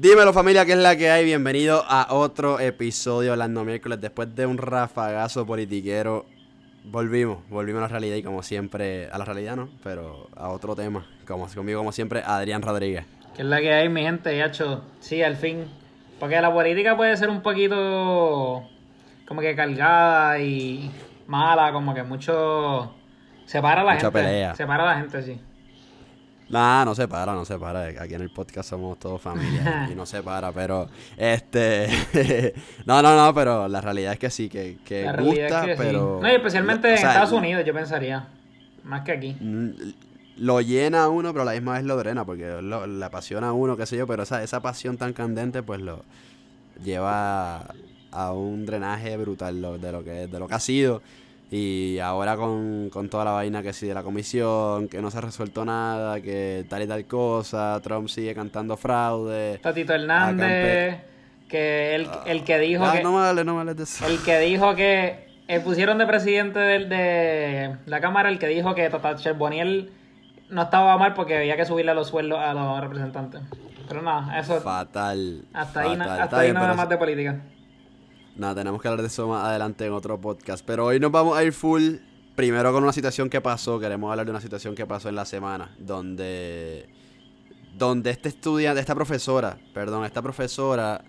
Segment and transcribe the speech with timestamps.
[0.00, 1.26] Dímelo familia, ¿qué es la que hay?
[1.26, 4.00] Bienvenido a otro episodio hablando miércoles.
[4.00, 6.24] Después de un rafagazo politiquero,
[6.84, 10.74] volvimos, volvimos a la realidad y como siempre, a la realidad no, pero a otro
[10.74, 11.06] tema.
[11.28, 13.04] Como conmigo como siempre, Adrián Rodríguez.
[13.36, 14.34] ¿Qué es la que hay, mi gente?
[14.34, 15.66] Ya hecho, sí, al fin.
[16.18, 18.66] Porque la política puede ser un poquito
[19.28, 20.90] como que cargada y
[21.26, 22.94] mala, como que mucho...
[23.44, 24.18] Separa a la Mucha gente.
[24.18, 24.54] pelea.
[24.54, 25.38] Separa a la gente, sí.
[26.50, 27.84] Nah, no se para, no se para.
[28.02, 31.88] Aquí en el podcast somos todos familia y no se para, pero este
[32.86, 35.72] no, no, no, pero la realidad es que sí, que, que La gusta, es que
[35.76, 35.78] sí.
[35.78, 38.26] pero No, y especialmente o en Estados Unidos, yo pensaría.
[38.84, 39.36] Más que aquí.
[39.40, 39.70] mm,
[40.38, 43.48] Lo llena a uno, pero a la misma vez lo drena, porque lo, le apasiona
[43.50, 46.02] a uno, qué sé yo, pero esa, esa pasión tan candente, pues lo
[46.82, 47.66] lleva
[48.10, 51.02] a un drenaje brutal lo- de lo que de lo que ha sido.
[51.52, 55.18] Y ahora con, con toda la vaina que sí de la comisión, que no se
[55.18, 59.58] ha resuelto nada, que tal y tal cosa, Trump sigue cantando fraude.
[59.60, 61.00] Tatito Hernández,
[61.48, 63.02] que el, el que dijo Ah, que...
[63.02, 64.06] no me hables, no me de eso.
[64.06, 68.76] El que dijo que eh, pusieron de presidente del- de, la Cámara el que dijo
[68.76, 69.90] que Tata Charboniel
[70.50, 73.40] no estaba mal porque había que subirle los sueldos a los representantes.
[73.88, 75.42] Pero nada, eso Fatal.
[75.52, 77.40] hasta ahí, hasta ahí bien, nada más de política.
[78.40, 80.64] Nada, tenemos que hablar de eso más adelante en otro podcast.
[80.66, 81.96] Pero hoy nos vamos a ir full.
[82.34, 83.78] Primero con una situación que pasó.
[83.78, 85.72] Queremos hablar de una situación que pasó en la semana.
[85.78, 86.88] Donde.
[87.76, 91.04] Donde este estudiante, esta profesora, perdón, esta profesora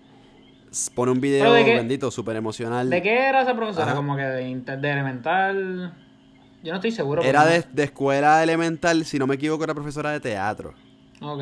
[0.94, 2.90] pone un video bendito, súper emocional.
[2.90, 3.86] ¿De qué era esa profesora?
[3.86, 3.94] Ajá.
[3.94, 5.94] Como que de, inter- de elemental.
[6.62, 7.22] Yo no estoy seguro.
[7.22, 10.74] Era de, de escuela elemental, si no me equivoco, era profesora de teatro.
[11.22, 11.40] Ok.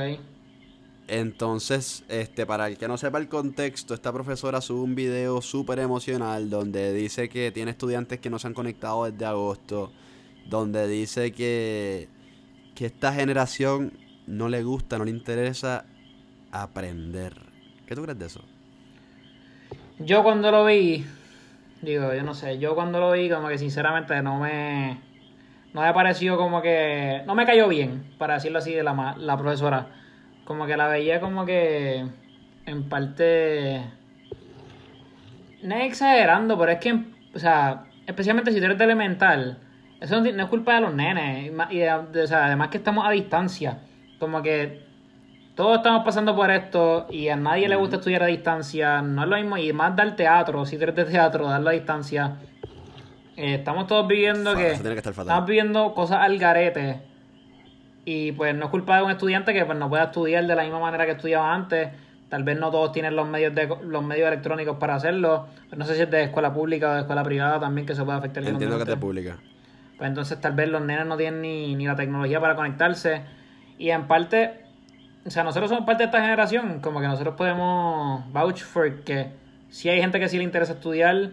[1.13, 5.81] Entonces, este, para el que no sepa el contexto, esta profesora sube un video súper
[5.81, 9.91] emocional donde dice que tiene estudiantes que no se han conectado desde agosto,
[10.47, 12.07] donde dice que,
[12.77, 13.93] que esta generación
[14.29, 15.85] no le gusta, no le interesa
[16.53, 17.35] aprender.
[17.87, 18.45] ¿Qué tú crees de eso?
[19.99, 21.05] Yo cuando lo vi,
[21.83, 25.01] digo, yo no sé, yo cuando lo vi como que sinceramente no me,
[25.75, 29.37] no me pareció como que, no me cayó bien, para decirlo así, de la, la
[29.37, 29.97] profesora.
[30.51, 32.05] Como que la veía como que,
[32.67, 33.83] en parte,
[35.63, 36.93] no es exagerando, pero es que,
[37.33, 39.59] o sea, especialmente si tú eres de elemental,
[40.01, 43.07] eso no, es culpa de los nenes, y de- de- o sea, además que estamos
[43.07, 43.79] a distancia,
[44.19, 44.83] como que
[45.55, 49.03] todos estamos pasando por esto y a nadie le gusta estudiar a distancia.
[49.03, 51.75] No es lo mismo y más dar teatro, si tú eres de teatro, darlo a
[51.75, 52.39] distancia.
[53.37, 57.03] Eh, estamos todos viviendo Fa- que que estamos viviendo cosas al garete
[58.05, 60.63] y pues no es culpa de un estudiante que pues no pueda estudiar de la
[60.63, 61.91] misma manera que estudiaba antes.
[62.29, 65.49] Tal vez no todos tienen los medios de los medios electrónicos para hacerlo.
[65.77, 68.19] No sé si es de escuela pública o de escuela privada también que se puede
[68.19, 68.43] afectar.
[68.43, 69.01] Entiendo que económicamente.
[69.01, 69.37] publica.
[69.99, 73.23] Pues entonces tal vez los nenes no tienen ni, ni la tecnología para conectarse.
[73.79, 74.61] Y en parte,
[75.27, 79.33] o sea, nosotros somos parte de esta generación, como que nosotros podemos vouch for que
[79.69, 81.33] si hay gente que sí le interesa estudiar,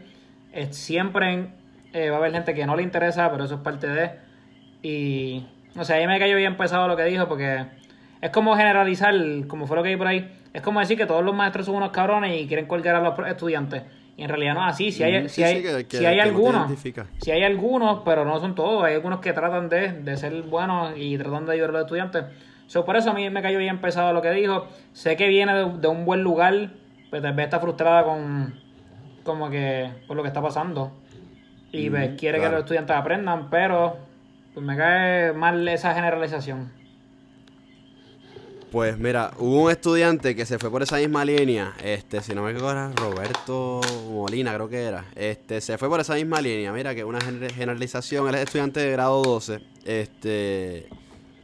[0.51, 1.49] eh, siempre
[1.93, 4.11] eh, va a haber gente que no le interesa, pero eso es parte de...
[4.81, 5.45] Y,
[5.77, 7.65] o sea, ahí me cayó bien pesado lo que dijo, porque
[8.21, 9.13] es como generalizar,
[9.47, 11.75] como fue lo que vi por ahí, es como decir que todos los maestros son
[11.75, 13.83] unos cabrones y quieren colgar a los estudiantes.
[14.15, 16.15] Y en realidad no es así, si hay, si hay, sí, que- que- si hay
[16.15, 16.67] que no te algunos...
[17.19, 18.83] Si hay algunos, pero no son todos.
[18.83, 22.23] Hay algunos que tratan de, de ser buenos y tratan de ayudar a los estudiantes.
[22.65, 24.67] So, por eso a mí me cayó bien pesado lo que dijo.
[24.93, 26.71] Sé que viene de, de un buen lugar,
[27.11, 28.55] pero tal vez está frustrada con
[29.23, 30.93] como que por lo que está pasando.
[31.71, 33.97] Y pues, quiere que los estudiantes aprendan, pero
[34.57, 36.67] pues me cae mal esa generalización.
[38.71, 42.41] Pues mira, hubo un estudiante que se fue por esa misma línea, este, si no
[42.41, 46.73] me equivoco era Roberto Molina, creo que era, este, se fue por esa misma línea,
[46.73, 50.87] mira que una gener- generalización, él es estudiante de grado 12, este,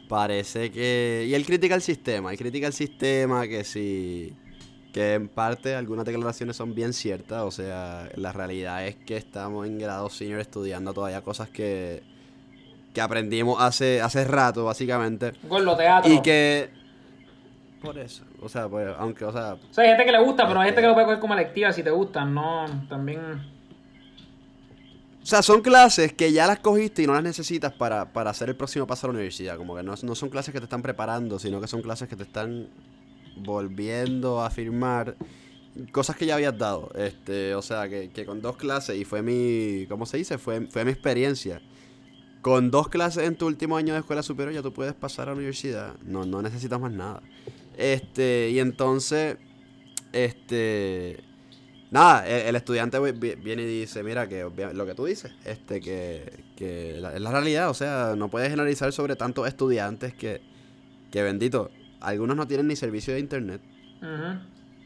[0.10, 4.34] parece que, y él critica el sistema, él critica el sistema que si,
[4.92, 9.68] que en parte algunas declaraciones son bien ciertas, o sea, la realidad es que estamos
[9.68, 12.02] en grado senior estudiando todavía cosas que,
[12.94, 15.34] que aprendimos hace, hace rato, básicamente.
[15.48, 16.14] Con los teatros.
[16.14, 16.70] Y que.
[17.82, 18.24] Por eso.
[18.42, 19.54] O sea, pues, aunque, o sea.
[19.56, 21.20] O sea, hay gente que le gusta, pero hay gente Este- que lo puede coger
[21.20, 22.66] como electiva si te gustan, ¿no?
[22.88, 23.52] También...
[25.22, 28.50] O sea, son clases que ya las cogiste y no las necesitas para, para hacer
[28.50, 29.56] el próximo paso a la universidad.
[29.56, 32.18] Como que no, no son clases que te están preparando, sino que son clases que
[32.18, 32.68] te están
[33.38, 35.16] volviendo a firmar
[35.94, 36.92] cosas que ya habías dado.
[36.96, 39.86] Este, o sea, que, que con dos clases, y fue mi.
[39.88, 40.38] ¿Cómo se dice?
[40.38, 41.62] Fue, fue mi experiencia.
[42.44, 45.32] Con dos clases en tu último año de escuela superior ya tú puedes pasar a
[45.32, 45.96] la universidad.
[46.06, 47.24] No, no necesitas más nada.
[47.78, 49.38] Este, y entonces,
[50.12, 51.24] este,
[51.92, 54.44] nada, el, el estudiante vi- vi- viene y dice, mira, que
[54.74, 58.50] lo que tú dices, este, que, que la- es la realidad, o sea, no puedes
[58.50, 60.42] generalizar sobre tantos estudiantes que,
[61.12, 63.62] que bendito, algunos no tienen ni servicio de internet.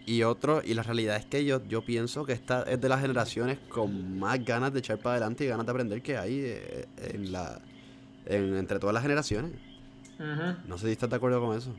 [0.07, 3.01] Y otro, y la realidad es que yo, yo pienso que esta es de las
[3.01, 6.89] generaciones con más ganas de echar para adelante y ganas de aprender que hay eh,
[6.97, 7.61] en la
[8.25, 9.53] en, entre todas las generaciones.
[10.63, 11.71] No sé si estás de acuerdo con eso.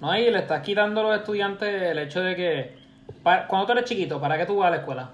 [0.00, 2.78] No, y le estás quitando a los estudiantes el hecho de que
[3.22, 5.10] cuando tú eres chiquito, ¿para qué tú vas a la escuela?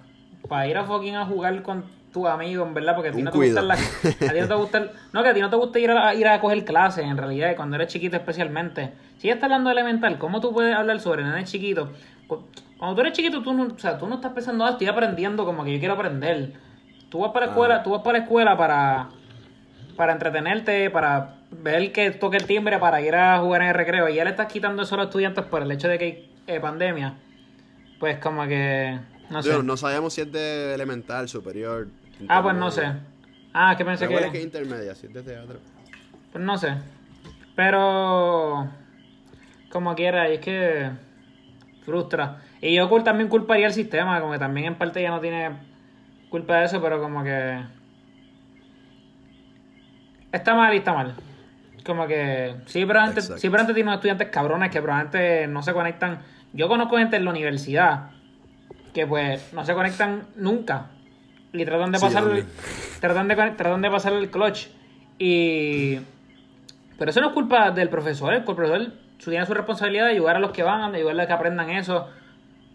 [0.47, 3.25] Para ir a fucking a jugar con tus amigos, en verdad, porque a ti Un
[3.25, 3.75] no te gusta la,
[4.27, 6.15] a ti no te gusta el- no que a ti no te gusta ir a,
[6.15, 8.93] ir a coger clases, en realidad, cuando eres chiquito especialmente.
[9.17, 11.91] Si ya estás hablando de elemental, ¿cómo tú puedes hablar sobre nenes chiquitos?
[12.27, 12.45] Cu-
[12.79, 15.45] Cuando tú eres chiquito, tú no, o sea, tú no estás pensando, ah, estoy aprendiendo
[15.45, 16.53] como que yo quiero aprender.
[17.09, 17.83] Tú vas para la escuela, Ah.
[17.83, 19.09] tú vas para la escuela para
[19.97, 24.09] para entretenerte, para ver que toque el timbre, para ir a jugar en el recreo,
[24.09, 26.31] y ya le estás quitando eso a los estudiantes por el hecho de que hay
[26.49, 27.15] eh, pandemia,
[28.01, 28.99] pues como que,
[29.31, 29.51] no sé.
[29.51, 31.87] Digo, no sabemos si es de elemental, superior.
[32.29, 32.93] ah, pues no sé.
[33.53, 34.39] Ah, que pensé que que...
[34.39, 35.61] es intermedia, si es de teatro.
[36.33, 36.75] Pues no sé.
[37.55, 38.69] Pero,
[39.71, 40.91] como quiera, y es que
[41.85, 42.39] frustra.
[42.61, 45.51] Y yo también culparía al sistema, como que también en parte ya no tiene
[46.31, 47.61] culpa de eso, pero como que...
[50.33, 51.15] Está mal y está mal.
[51.85, 53.41] Como que sí, probablemente, Exacto.
[53.41, 56.21] sí, tiene unos estudiantes cabrones que probablemente no se conectan.
[56.53, 58.11] Yo conozco gente en la universidad
[58.95, 60.87] que pues no se conectan nunca.
[61.53, 62.25] Y tratan de pasar
[63.01, 64.69] tratan de, tratan de pasar el clutch.
[65.19, 65.99] Y
[66.99, 70.37] pero eso no es culpa del profesor, el profesor su- tiene su responsabilidad de ayudar
[70.37, 72.09] a los que van, de ayudarles a que aprendan eso.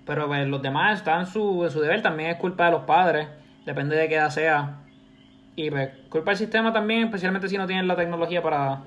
[0.05, 2.83] Pero pues, los demás están en su, en su deber, también es culpa de los
[2.83, 3.27] padres,
[3.65, 4.77] depende de qué edad sea.
[5.55, 8.81] Y pues, culpa del sistema también, especialmente si no tienen la tecnología para...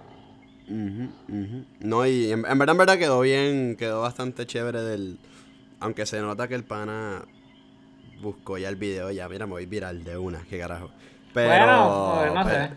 [1.81, 5.19] No, y en, en verdad, en verdad quedó bien, quedó bastante chévere del...
[5.81, 7.23] Aunque se nota que el pana
[8.23, 10.91] buscó ya el video, ya, mira, me voy viral de una, qué carajo.
[11.35, 11.49] Pero...
[11.49, 12.75] bueno, no pero-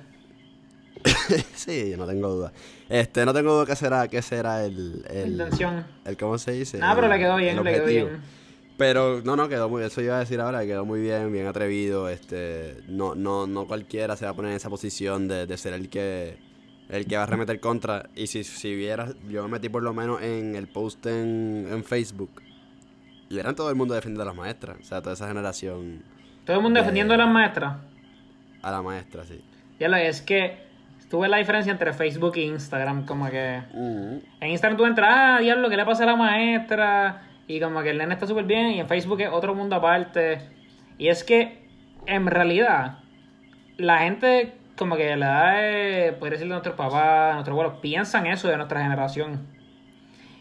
[1.56, 2.52] sí, no tengo duda.
[2.90, 5.06] Este, no tengo duda que será, que será el...
[5.10, 5.86] el Intención.
[6.06, 6.78] el ¿Cómo se dice?
[6.78, 8.22] Nada, pero El- le quedó bien, le quedó bien.
[8.78, 11.48] Pero no, no, quedó muy eso iba a decir ahora, que quedó muy bien, bien
[11.48, 15.58] atrevido, este, no, no, no cualquiera se va a poner en esa posición de, de
[15.58, 16.38] ser el que,
[16.90, 19.94] el que va a remeter contra, y si, si vieras, yo me metí por lo
[19.94, 22.42] menos en el post en, en Facebook,
[23.30, 26.04] y eran todo el mundo defendiendo a las maestras, o sea, toda esa generación
[26.46, 27.78] Todo el mundo de- defendiendo a las maestras.
[28.62, 29.42] a la maestra, sí.
[29.80, 30.65] Ya lo es que
[31.10, 33.62] tuve la diferencia entre Facebook e Instagram, como que...
[33.74, 37.24] En Instagram tú entras, ah, diablo, ¿qué le pasa a la maestra?
[37.48, 40.40] Y como que el nene está súper bien, y en Facebook es otro mundo aparte.
[40.98, 41.68] Y es que,
[42.08, 43.00] en realidad,
[43.78, 48.26] la gente, como que la edad de, podría decir de nuestros papás, nuestros abuelos, piensan
[48.28, 49.48] eso de nuestra generación.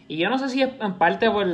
[0.08, 1.46] Y yo no sé si es en parte por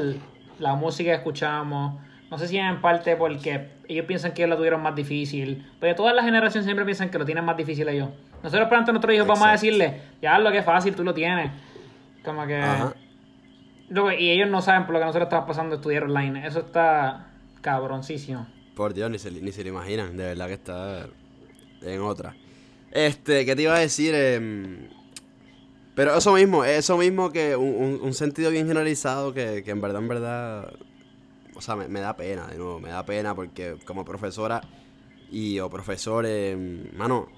[0.59, 2.01] la música que escuchamos,
[2.31, 5.67] no sé si es en parte porque ellos piensan que la tuvieron más difícil.
[5.81, 8.11] Porque todas las generaciones siempre piensan que lo tienen más difícil ellos.
[8.43, 11.13] Nosotros, por ante nuestros hijos, vamos a decirle, ya lo que es fácil, tú lo
[11.13, 11.51] tienes.
[12.25, 12.57] Como que.
[12.57, 12.95] Ajá.
[13.89, 16.47] Luego, y ellos no saben por lo que nosotros estamos pasando a estudiar online.
[16.47, 17.27] Eso está
[17.61, 18.47] cabroncísimo.
[18.77, 21.07] Por Dios, ni se, ni se lo imaginan, de verdad que está
[21.83, 22.35] en otra.
[22.93, 24.15] Este, ¿qué te iba a decir?
[24.15, 24.89] Em,
[25.95, 29.81] pero eso mismo, eso mismo que un, un- un sentido bien generalizado que, que en
[29.81, 30.73] verdad, en verdad,
[31.61, 34.63] o sea, me, me da pena, de nuevo, me da pena porque como profesora
[35.31, 37.29] y o profesor, em, mano,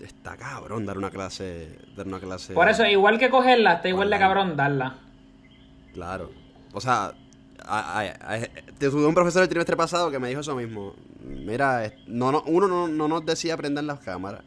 [0.00, 2.52] está cabrón dar una clase, dar una clase.
[2.54, 4.96] Por eso, igual que cogerla, está igual de cabrón darla.
[5.94, 6.30] Claro.
[6.72, 7.12] O sea,
[7.64, 8.40] a- a- a-
[8.78, 10.94] te tuve un profesor el trimestre pasado que me dijo eso mismo.
[11.24, 14.42] Mira, no, no, uno no, no nos decía prender las cámaras.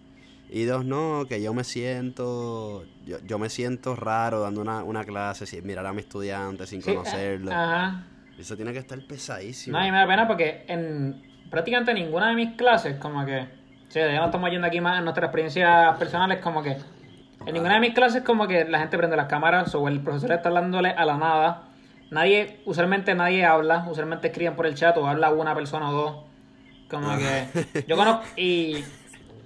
[0.49, 5.03] Y dos, no, que yo me siento, yo, yo me siento raro dando una, una
[5.03, 7.51] clase sin mirar a mi estudiante, sin Sí, eh, conocerlo.
[7.51, 8.05] Ajá.
[8.39, 9.77] Eso tiene que estar pesadísimo.
[9.77, 13.47] No, y me da pena porque en prácticamente ninguna de mis clases, como que.
[13.87, 16.77] Sí, ya no estamos yendo aquí más en nuestras experiencias personales, como que.
[17.45, 20.31] En ninguna de mis clases, como que la gente prende las cámaras o el profesor
[20.31, 21.63] está hablándole a la nada.
[22.11, 26.15] Nadie, usualmente nadie habla, usualmente escriben por el chat o habla una persona o dos.
[26.89, 27.85] Como que.
[27.87, 28.23] Yo conozco.
[28.35, 28.83] Y.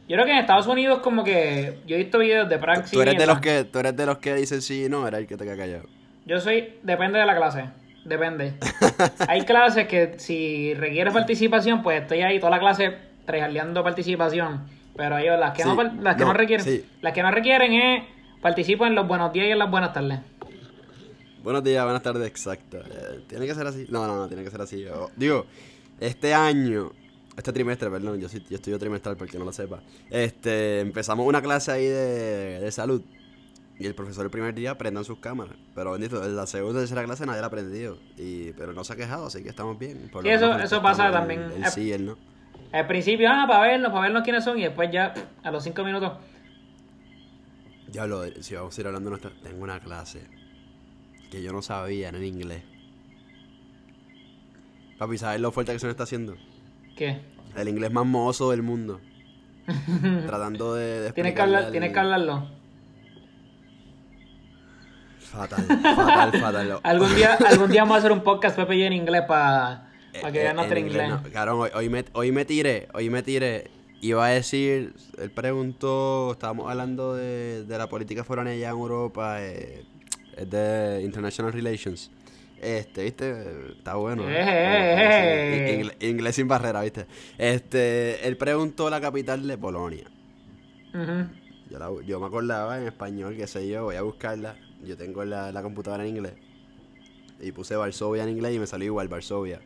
[0.07, 1.79] Yo creo que en Estados Unidos, como que.
[1.85, 2.91] Yo he visto videos de praxis.
[2.91, 5.07] tú eres y de los que, tú eres de los que dicen sí y no,
[5.07, 5.87] era el que te queda callado.
[6.25, 7.65] Yo soy, depende de la clase,
[8.05, 8.53] depende.
[9.27, 14.61] Hay clases que si requiere participación, pues estoy ahí toda la clase trejaleando participación.
[14.95, 16.85] Pero yo, las que, no, Sí, las que no, no, requieren, sí.
[17.01, 18.03] las que no requieren es
[18.41, 20.19] participo en los buenos días y en las buenas tardes.
[21.43, 22.77] Buenos días, buenas tardes, exacto.
[22.79, 23.85] Eh, ¿Tiene que ser así?
[23.89, 24.85] No, no, no, tiene que ser así.
[24.87, 25.45] O- digo,
[26.01, 26.91] este año,
[27.37, 29.79] este trimestre, perdón, yo, yo estudio trimestral porque no lo sepa.
[30.09, 33.01] Este, empezamos una clase ahí de, de salud.
[33.79, 35.55] Y el profesor el primer día prendan sus cámaras.
[35.73, 37.97] Pero bendito, en la segunda y tercera clase nadie la ha prendido.
[38.17, 40.09] Y, pero no se ha quejado, así que estamos bien.
[40.11, 41.43] Por Sí, eso- eso pasa el- también.
[41.55, 42.17] El, sí el no.
[42.73, 45.83] Al principio, ah, para verlos, para verlos quiénes son, y después ya, a los cinco
[45.83, 46.11] minutos,
[47.91, 49.31] Ya lo, si vamos a ir hablando nuestra...
[49.41, 50.21] Tengo una clase
[51.31, 52.61] que yo no sabía, era en inglés.
[54.97, 56.35] Papi, ¿sabes lo fuerte que se me está haciendo?
[56.95, 57.21] ¿Qué?
[57.55, 58.99] El inglés más mozo del mundo.
[60.27, 62.58] Tratando de, de Tienes que, hablar, al- tienes que hablarlo.
[65.31, 66.79] Fatal, fatal, fatal.
[66.83, 70.19] Algún día, algún día vamos a hacer un podcast Pepe y en inglés para que
[70.27, 71.09] Eh, vean eh, nuestro en inglés.
[71.09, 71.23] no.
[71.31, 73.69] Cabrón, hoy, hoy me, hoy me tiré, hoy me tiré.
[74.01, 79.83] Iba a decir, él preguntó, estábamos hablando de, de la política allá en Europa, eh,
[80.47, 82.09] de International Relations.
[82.61, 84.23] Este, viste, está bueno.
[84.23, 84.29] ¿no?
[84.29, 87.05] Eh, eh, sí, ingle- inglés sin barrera, viste.
[87.37, 90.05] Este, él preguntó la capital de Polonia.
[91.69, 94.55] Yo, la- yo me acordaba en español, qué sé yo, voy a buscarla.
[94.83, 96.33] Yo tengo la, la computadora en inglés.
[97.41, 99.61] Y puse Varsovia en inglés y me salió igual, Varsovia.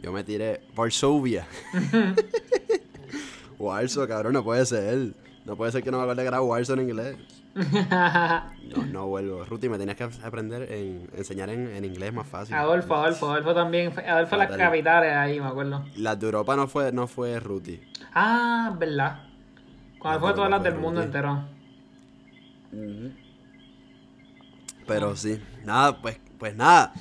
[0.00, 1.46] Yo me tiré Varsovia.
[3.58, 5.12] Warso, cabrón, no puede ser.
[5.44, 7.16] No puede ser que no me acuerde que era Warso en inglés.
[8.70, 9.44] No, no vuelvo.
[9.44, 12.54] Ruti, me tenías que aprender en enseñar en, en inglés más fácil.
[12.54, 13.92] Adolfo, Adolfo, Adolfo también.
[14.06, 15.84] Adolfo las capitales ahí, me acuerdo.
[15.96, 17.80] Las de Europa no fue, no fue Ruti.
[18.14, 19.24] Ah, verdad.
[19.98, 21.44] Cuando fue todas las del mundo entero.
[24.94, 26.92] Pero sí, nada, pues, pues nada.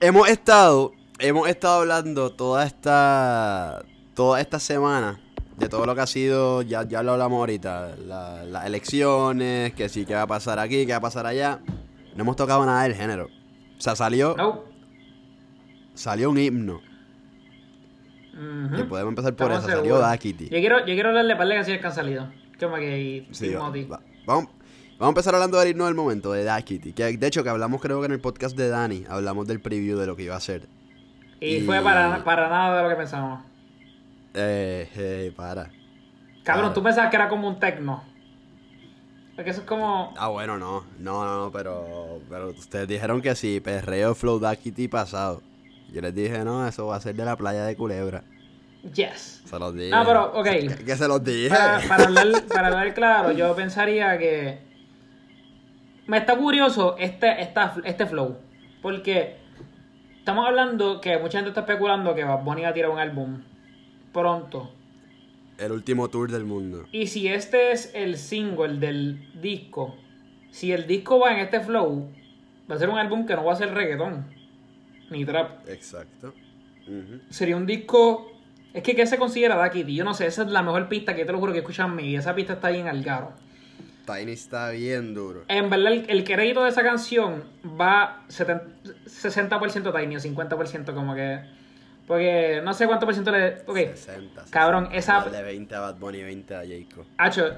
[0.00, 3.82] Hemos estado, hemos estado hablando toda esta,
[4.14, 5.20] toda esta semana
[5.56, 9.88] de todo lo que ha sido, ya, ya lo hablamos ahorita, la- las elecciones, que
[9.88, 11.60] sí, qué va a pasar aquí, qué va a pasar allá.
[12.16, 13.26] No hemos tocado nada del género.
[13.78, 14.64] O sea, salió, No.
[15.94, 16.80] salió un himno.
[18.32, 18.76] Ujú.
[18.76, 20.08] Que podemos empezar por Estamos eso, salió seguros.
[20.10, 20.44] Da Kitty.
[20.44, 22.28] Yo quiero, yo quiero hablarle para las canciones que han salido.
[22.58, 24.50] Como que y, Sí, y va- va- vamos,
[25.00, 26.92] vamos a empezar hablando del himno del momento, de Da Kitty.
[26.92, 29.98] Que de hecho que hablamos creo que en el podcast de Dani, hablamos del preview
[29.98, 30.68] de lo que iba a ser.
[31.40, 33.42] Y, y- fue para, para nada de lo que pensábamos.
[34.34, 35.70] Eh, eh, para.
[36.44, 38.04] Cabrón, tú pensabas que era como un tecno.
[39.34, 40.12] Porque eso es como.
[40.16, 40.84] Ah, bueno, no.
[40.98, 45.42] No, no, no, pero, pero ustedes dijeron que sí, perreo Flow Da Kitty pasado.
[45.92, 48.22] Yo les dije, no, eso va a ser de la playa de Culebra.
[48.94, 49.42] Yes.
[49.44, 49.90] Se los dije.
[49.90, 50.44] No, pero, ok.
[50.46, 51.48] Que, que se los dije.
[51.48, 54.69] Para, para, hablar, para hablar claro, yo pensaría que.
[56.10, 58.36] Me está curioso este, esta, este flow.
[58.82, 59.36] Porque
[60.18, 63.40] estamos hablando que mucha gente está especulando que Bad Bunny va a tirar un álbum
[64.12, 64.72] pronto.
[65.56, 66.86] El último tour del mundo.
[66.90, 69.94] Y si este es el single del disco,
[70.50, 72.10] si el disco va en este flow,
[72.68, 74.26] va a ser un álbum que no va a ser reggaetón
[75.10, 75.68] ni trap.
[75.68, 76.34] Exacto.
[76.88, 77.20] Ujú.
[77.28, 78.32] Sería un disco.
[78.74, 79.94] Es que, ¿qué se considera Kitty?
[79.94, 81.90] Yo no sé, esa es la mejor pista que yo te lo juro que escuchan
[81.90, 82.18] en mi vida.
[82.18, 83.32] Esa pista está bien al garo.
[84.06, 85.44] Tiny está bien duro.
[85.48, 87.44] En verdad, el, el crédito de esa canción
[87.80, 88.64] va 70
[89.06, 91.40] 60% Tiny o 50% como que.
[92.06, 93.62] Porque no sé cuánto por ciento le.
[93.66, 94.44] Ok, 60.
[94.50, 94.96] cabrón, 60.
[94.98, 97.04] esa- Dale 20 a Bad Bunny, 20 a Jacob.
[97.18, 97.48] Hacho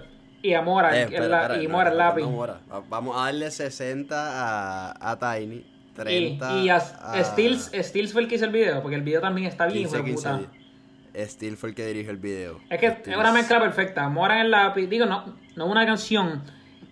[0.42, 2.22] y a Mora, Eh, espera, espera, y no, Mora el lápiz.
[2.22, 2.60] no, Mora.
[2.70, 5.56] Va- Vamos a darle 60 a, a Tiny.
[5.56, 9.02] Y, 30 y a, a Stills, Stills fue el que hizo el video, porque el
[9.02, 10.38] video también está bien, hijo 15, de 15 puta.
[10.38, 11.30] días.
[11.32, 12.60] Steel fue el que dirigió el video.
[12.70, 14.08] Es que Steel es una mezcla perfecta.
[14.08, 14.86] Mora en el lápiz.
[14.86, 16.42] Digo, no, no una canción.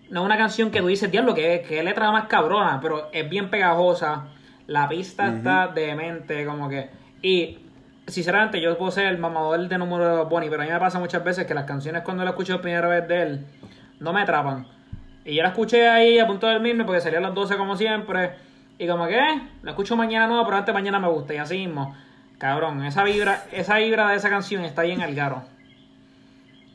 [0.09, 3.49] No una canción que tú dices, diablo, que, que letra más cabrona, pero es bien
[3.49, 4.27] pegajosa.
[4.67, 6.89] La pista está demente, como que.
[7.21, 7.59] Y
[8.07, 10.99] sinceramente, yo puedo ser el mamador de número de Bonnie, pero a mí me pasa
[10.99, 13.45] muchas veces que las canciones cuando las escucho por primera vez de él
[13.99, 14.67] no me atrapan.
[15.23, 17.75] Y yo la escuché ahí a punto de dormirme porque salía a las 12 como
[17.75, 18.31] siempre.
[18.77, 21.33] Y como que, eh, la escucho mañana nueva, pero antes mañana me gusta.
[21.33, 21.95] Y así mismo.
[22.37, 25.43] Cabrón, esa vibra, esa vibra de esa canción está bien al garo.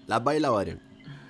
[0.06, 0.85] ¿Las bailado, Adrián?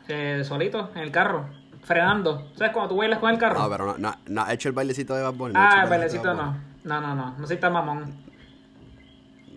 [0.09, 1.47] Eh, solito, en el carro,
[1.83, 2.49] frenando.
[2.55, 3.59] ¿Sabes cuando tú bailas con el carro?
[3.59, 5.55] No, pero no, no, no ha hecho el bailecito de Bad Bunny.
[5.55, 6.57] no ah, el de bailecito Bad no.
[6.85, 7.35] No, no, no.
[7.39, 8.05] No soy tan mamón.
[8.05, 8.15] Bunny.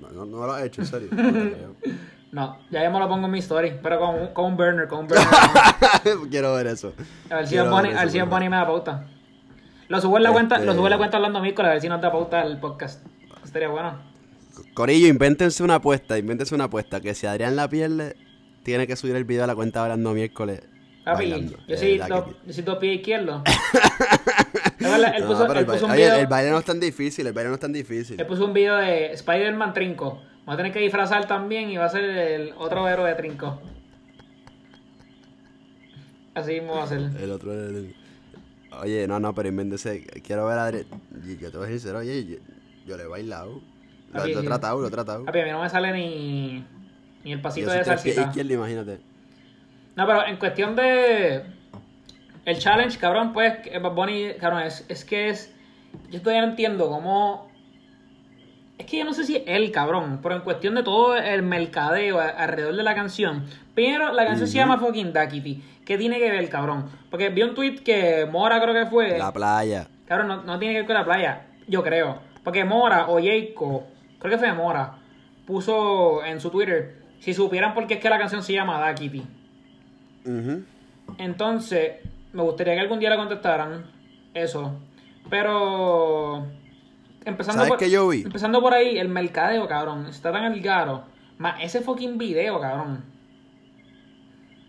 [0.01, 1.09] No, no, no lo ha hecho, en serio.
[2.31, 4.87] No ya yo me lo pongo en mi story, pero con, un- con un burner,
[4.87, 5.25] con un burner.
[6.29, 6.93] Quiero ver eso.
[7.31, 9.07] A ver si Bonnie, ver a ver si Bonnie me da pauta.
[9.87, 11.81] Lo subo en la cuenta, Este- lo subo en la cuenta hablando miércoles, a ver
[11.81, 13.03] si nos da pauta el podcast.
[13.43, 13.97] Estaría bueno.
[14.75, 17.01] Corillo, invéntense una apuesta, invéntense una apuesta.
[17.01, 18.15] Que si Adrián la pierde,
[18.69, 20.61] tiene que subir el video a la cuenta hablando miércoles.
[21.03, 21.57] Papi, bailando.
[21.67, 23.41] yo soy, dos, que- yo soy dos pies izquierdos.
[24.79, 26.15] Él puso, él el, puso un baile, oye, video.
[26.19, 28.19] el baile no es tan difícil, el baile no es tan difícil.
[28.19, 30.21] Él puso un video de Spider-Man Trinco.
[30.47, 33.59] Va a tener que disfrazar también y va a ser el otro héroe de Trinco.
[36.35, 36.99] Así mismo va a ser.
[37.19, 37.95] El otro es el-
[38.81, 40.03] Oye, no, no, pero invéntese.
[40.23, 40.85] Quiero ver a Adrián.
[41.27, 42.35] y Yo te voy a decir, oye, yo,
[42.85, 43.61] yo le he bailado.
[44.13, 45.25] Lo he tratado, lo he tratado.
[45.25, 46.63] Papi, a mí no me sale ni,
[47.23, 48.23] ni el pasito de salsita.
[48.23, 48.99] izquierdo, imagínate.
[49.95, 51.43] No, pero en cuestión de.
[52.45, 55.53] El challenge, cabrón, pues, Bad Bunny, cabrón, es, es que es.
[56.09, 57.49] Yo todavía no entiendo cómo.
[58.77, 62.19] Es que yo no sé si él, cabrón, pero en cuestión de todo el mercadeo
[62.19, 63.45] alrededor de la canción.
[63.75, 65.61] Primero, la canción se llama fucking Duckity.
[65.85, 66.85] ¿Qué tiene que ver, cabrón?
[67.09, 69.17] Porque vi un tweet que Mora creo que fue.
[69.17, 69.87] La playa.
[70.07, 72.19] Cabrón, no, no tiene que ver con la playa, yo creo.
[72.43, 73.85] Porque Mora o Jayco
[74.19, 74.97] creo que fue Mora,
[75.45, 78.95] puso en su Twitter, si supieran por qué es que la canción se llama Da
[78.95, 79.23] Kitty.
[80.25, 80.63] Ujú.
[81.17, 81.93] Entonces,
[82.33, 83.85] me gustaría que algún día le contestaran
[84.33, 84.79] eso.
[85.29, 86.45] Pero.
[87.25, 88.21] Empezando ¿Sabes por, qué yo vi?
[88.21, 90.05] Empezando por ahí, el mercadeo, cabrón.
[90.07, 91.03] Está tan al garo.
[91.37, 93.03] Más ese fucking video, cabrón.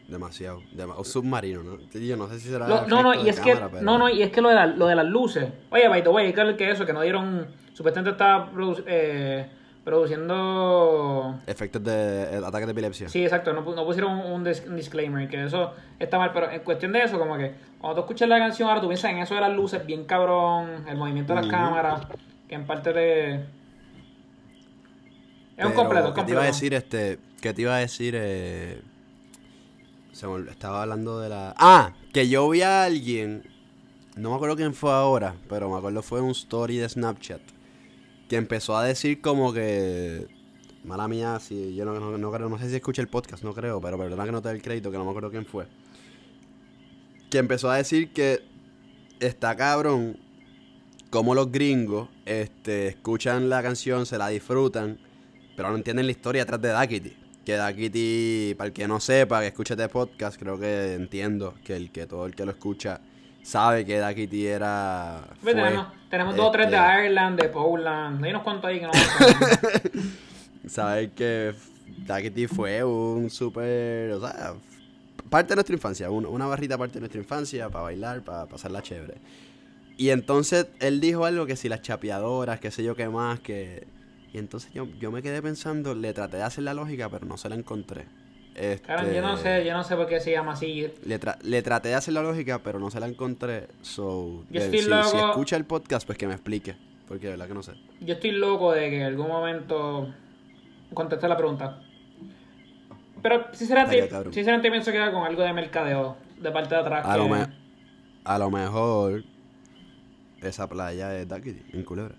[0.09, 0.61] Demasiado.
[0.75, 1.79] Dema- un submarino, ¿no?
[1.93, 2.67] Yo no sé si será.
[2.67, 3.55] Lo- no, no, y es que.
[3.55, 5.49] pero- No, no, y es que lo de, la- lo de las luces.
[5.71, 7.47] Oye, by the way, que, que eso, que no dieron.
[7.73, 9.49] Supuestamente estaba produ- eh,
[9.91, 11.39] produciendo.
[11.47, 13.09] Efectos de eh, ataques de epilepsia.
[13.09, 16.31] Sí, exacto, no, pu- no pusieron un, un dis- un disclaimer, que eso está mal,
[16.33, 19.11] pero en cuestión de eso, como que cuando tú escuchas la canción ahora, tú piensas
[19.11, 22.03] en eso de las luces, bien cabrón, el movimiento de las cámaras,
[22.49, 23.45] que en parte de...
[25.57, 26.55] Es un completo, es ¿Qué te iba a completo.
[26.55, 27.19] decir este?
[27.43, 28.15] ¿Qué te iba a decir?
[28.17, 28.81] Eh...
[30.13, 31.55] Se estaba hablando de la.
[31.57, 33.43] Ah, que yo vi a alguien.
[34.17, 37.41] No me acuerdo quién fue ahora, pero me acuerdo fue un story de Snapchat.
[38.31, 40.27] Que empezó a decir como que.
[40.85, 43.53] Mala mía, si yo no, no, no creo, no sé si escuché el podcast, no
[43.53, 45.67] creo, pero perdona que no te dé el crédito, que no me acuerdo quién fue.
[47.29, 48.43] Que empezó a decir que
[49.21, 50.17] está cabrón
[51.11, 54.99] como los gringos este, escuchan la canción, se la disfrutan,
[55.57, 57.17] pero no entienden la historia atrás de Dakity.
[57.45, 61.77] Que Dakity, para el que no sepa, que escuche este podcast, creo que entiendo que
[61.77, 63.01] el que todo el que lo escucha
[63.51, 65.23] sabe que Dakity era.
[65.43, 68.69] Pues fue, tenemos tenemos dos o tres de este, Ireland, de Poland, hay unos cuantos
[68.71, 68.93] ahí que no.
[70.69, 71.55] Saber que
[72.07, 74.13] Dakity fue un súper.
[74.13, 74.55] O sea,
[75.29, 78.83] parte de nuestra infancia, un- una barrita parte de nuestra infancia para bailar, para pasarla
[78.83, 79.15] chévere.
[79.97, 83.87] Y entonces él dijo algo que si las chapeadoras, qué sé yo qué más, que.
[84.33, 87.37] Y entonces yo, yo me quedé pensando, le traté de hacer la lógica, pero no
[87.37, 88.07] se la encontré.
[88.55, 90.89] Este, yo no sé, yo no sé por qué se llama así.
[91.05, 93.69] Le, tra- le traté de hacer la lógica, pero no se la encontré.
[93.83, 96.77] So, Yo de- estoy si, loco- si escucha el podcast, pues que me explique.
[97.09, 97.73] Porque de verdad que no sé.
[98.01, 100.13] Yo estoy loco de que en algún momento
[100.95, 101.81] conteste la pregunta.
[103.23, 104.33] Pero sinceramente, Estaría cabrón.
[104.33, 107.05] sinceramente pienso que era con algo de mercadeo de parte de atrás.
[107.07, 107.47] A que- lo, me-
[108.25, 109.25] a lo mejor
[110.43, 112.15] esa playa es Dakity, en Culebra.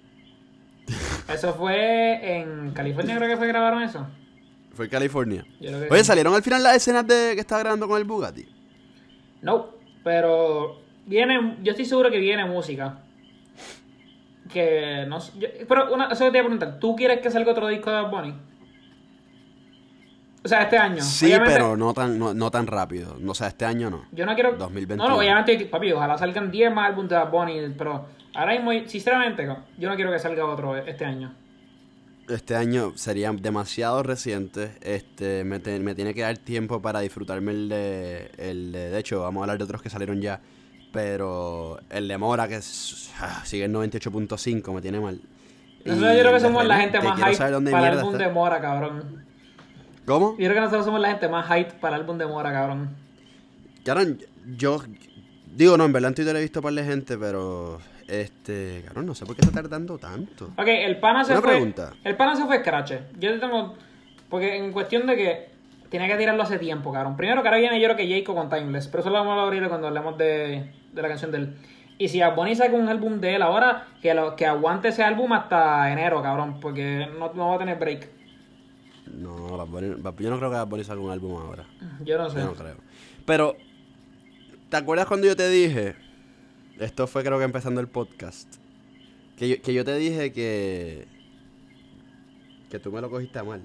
[1.31, 4.07] Eso fue en California, creo que fue grabaron eso.
[4.81, 5.45] Fue California.
[5.91, 6.03] Oye.
[6.03, 8.47] ¿salieron al final las escenas de que estaba grabando con el Bugatti?
[9.43, 9.67] No,
[10.03, 12.97] pero viene, yo estoy seguro que viene música.
[14.51, 17.51] Que no sé, yo- pero una, eso te voy a preguntar, ¿tú quieres que salga
[17.51, 18.33] otro disco de Bad Bunny?
[20.43, 21.03] O sea, este año.
[21.03, 23.17] Sí, Obviamente, pero no tan, no, no tan rápido.
[23.19, 24.05] No, o sea, este año no.
[24.11, 24.53] Yo no quiero.
[24.53, 25.03] 2021.
[25.03, 28.71] No, no, obviamente, papi, ojalá salgan 10 más álbumes de Bad Bunny, pero ahora mismo,
[28.89, 31.35] sinceramente, yo no quiero que salga otro este año.
[32.29, 34.71] Este año sería demasiado reciente.
[34.81, 38.89] Este, me, te- me tiene que dar tiempo para disfrutarme el de, el de.
[38.89, 40.39] De hecho, vamos a hablar de otros que salieron ya.
[40.93, 45.19] Pero el de Mora, que es- ah, sigue en 98.5, me tiene mal.
[45.83, 47.37] Nosotros yo creo que somos la gente te más hype
[47.71, 48.27] para el álbum está.
[48.27, 49.25] de Mora, cabrón.
[50.05, 50.31] ¿Cómo?
[50.31, 52.89] Yo creo que nosotros somos la gente más hype para el álbum de Mora, cabrón.
[53.83, 54.19] Cabrón,
[54.57, 54.81] yo
[55.55, 57.79] digo, no, en verdad en Twitter he visto un par de gente, pero
[58.11, 60.47] este, cabrón, no sé por qué está tardando tanto.
[60.57, 61.51] Ok, el pana se Una fue.
[61.51, 61.93] pregunta.
[62.03, 62.91] El pana se fue Scratch.
[63.17, 63.75] Yo te tengo.
[64.29, 65.49] Porque en cuestión de que
[65.89, 67.15] tenía que tirarlo hace tiempo, cabrón.
[67.15, 68.87] Primero que ahora viene yo creo que Jacob con Timeless.
[68.87, 71.55] Pero eso lo vamos a abrir cuando hablemos de, de la canción de él.
[71.97, 75.31] Y si Bunny saca un álbum de él ahora, que, lo, que aguante ese álbum
[75.33, 76.59] hasta enero, cabrón.
[76.59, 78.09] Porque no, no va a tener break.
[79.13, 79.65] No,
[80.17, 81.65] yo no creo que Bunny salga un álbum ahora.
[82.03, 82.39] Yo no sé.
[82.39, 82.75] Yo no creo.
[83.25, 83.55] Pero,
[84.69, 85.95] ¿te acuerdas cuando yo te dije?
[86.81, 88.55] Esto fue creo que empezando el podcast.
[89.37, 91.07] Que yo, que yo te dije que.
[92.71, 93.61] Que tú me lo cogiste a mal.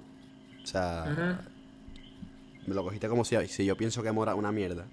[0.62, 1.40] O sea,
[2.66, 4.84] me lo cogiste como si, si yo pienso que Mora es una mierda.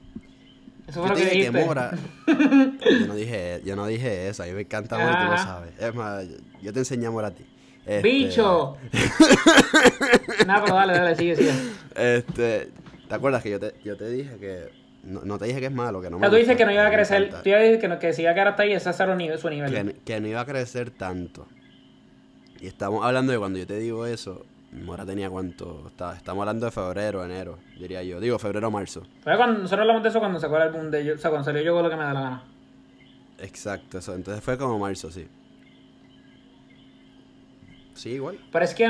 [0.87, 1.65] Eso Yo fue lo te que dije que dijiste.
[1.65, 1.97] Mora.
[2.27, 4.43] yo, no dije, yo no dije eso.
[4.43, 5.73] A mí me encanta Mora y tú lo sabes.
[5.77, 6.25] Es más,
[6.61, 7.45] yo te enseñé a Mora a ti.
[7.85, 8.77] Este, ¡Bicho!
[10.47, 11.51] Nada, pero dale, dale, sigue, sigue.
[11.93, 12.69] Este,
[13.09, 15.71] ¿te acuerdas que yo te, yo te dije que no, no te dije que es
[15.71, 17.29] malo, que no O me sea, tú dices que no iba a me crecer.
[17.29, 18.95] Tú ibas a decir que, no, que si iba a quedar hasta ahí, ese es
[18.97, 19.71] cero nivel, su nivel.
[19.71, 21.47] que, que no iba a crecer tanto.
[22.59, 24.45] Y estamos hablando de cuando yo te digo eso,
[24.81, 28.19] Mora tenía cuánto, está, estamos hablando de febrero, enero, diría yo.
[28.19, 29.03] Digo febrero, marzo.
[29.23, 31.45] Fue cuando nosotros hablamos de eso cuando sacó el álbum de yo, o sea, cuando
[31.45, 32.43] salió yo con lo que me da la gana.
[33.37, 34.15] Exacto, eso.
[34.15, 35.27] Entonces fue como marzo, sí.
[37.93, 38.39] Sí, igual.
[38.51, 38.89] Pero es que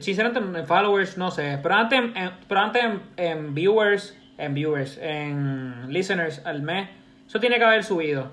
[0.00, 4.98] sinceramente en followers no sé, pero antes, en, pero antes en, en viewers, en viewers,
[5.00, 6.88] en listeners al mes,
[7.26, 8.32] eso tiene que haber subido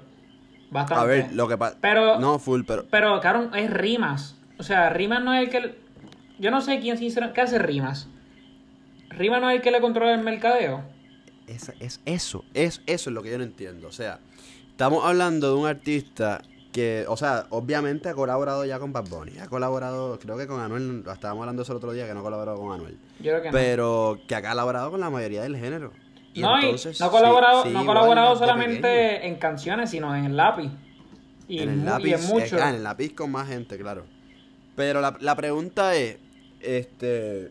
[0.71, 1.03] bastante.
[1.03, 1.77] A ver, lo que pasa.
[1.81, 2.85] Pero- No, full, pero.
[2.89, 4.35] Pero, cabrón, es rimas.
[4.59, 5.75] O sea, rimas no es el que...
[6.39, 7.35] Yo no sé quién sinceramente...
[7.35, 8.07] ¿Qué hace rimas?
[9.09, 10.83] Rimas no es el que le controla el mercadeo.
[11.47, 13.87] Es, es eso, es eso es lo que yo no entiendo.
[13.87, 14.19] O sea,
[14.69, 16.41] estamos hablando de un artista
[16.77, 19.39] que, o sea, obviamente ha colaborado ya con Bad Bunny.
[19.39, 21.03] Ha colaborado, creo que con Anuel.
[21.11, 22.99] Estábamos hablando eso el otro día que no ha colaborado con Anuel.
[23.17, 23.51] Yo creo que no.
[23.51, 25.91] Pero que ha colaborado con la mayoría del género.
[26.35, 29.23] Y no, y entonces, no ha colaborado, sí, no colaborado solamente pequeño.
[29.23, 30.69] en canciones, sino en el lápiz.
[31.47, 32.57] Y, en el lápiz, y en mucho.
[32.57, 34.05] eh, ah, en el lápiz con más gente, claro.
[34.75, 36.19] Pero la, la pregunta es,
[36.59, 37.49] este,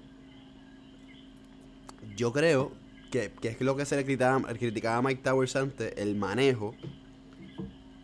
[2.15, 2.71] yo creo
[3.11, 6.77] que, que es lo que se le criticaba, criticaba a Mike Towers antes, el manejo.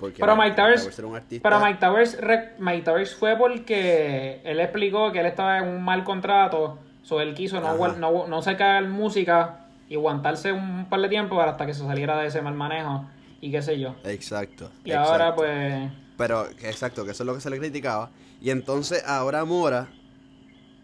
[0.03, 1.49] Porque Pero Mike Towers- era un artista.
[1.49, 2.19] Pero Mike Towers,
[2.59, 7.35] Mike Towers fue porque él explicó que él estaba en un mal contrato, so él
[7.35, 11.73] quiso no, no, no sacar música y aguantarse un par de tiempo para hasta que
[11.73, 13.05] se saliera de ese mal manejo
[13.41, 13.95] y qué sé yo.
[14.03, 14.73] Exacto.
[14.85, 15.13] Y exacto.
[15.13, 15.91] ahora pues...
[16.17, 18.11] Pero, exacto, que eso es lo que se le criticaba.
[18.41, 19.87] Y entonces ahora Mora,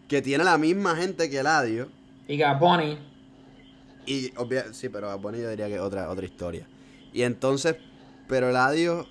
[0.07, 1.89] que tiene la misma gente que Eladio,
[2.25, 2.97] Y que Bonnie...
[4.05, 6.65] Y obvia- sí, pero a Bonnie yo diría que otra, otra historia.
[7.11, 7.75] Y entonces,
[8.29, 9.05] pero Eladio,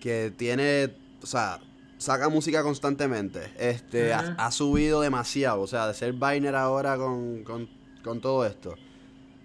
[0.00, 0.90] que tiene,
[1.22, 1.58] o sea,
[1.98, 7.68] saca música constantemente, este, ha- subido demasiado, o sea, de ser Biner ahora con, con,
[8.04, 8.76] con todo esto.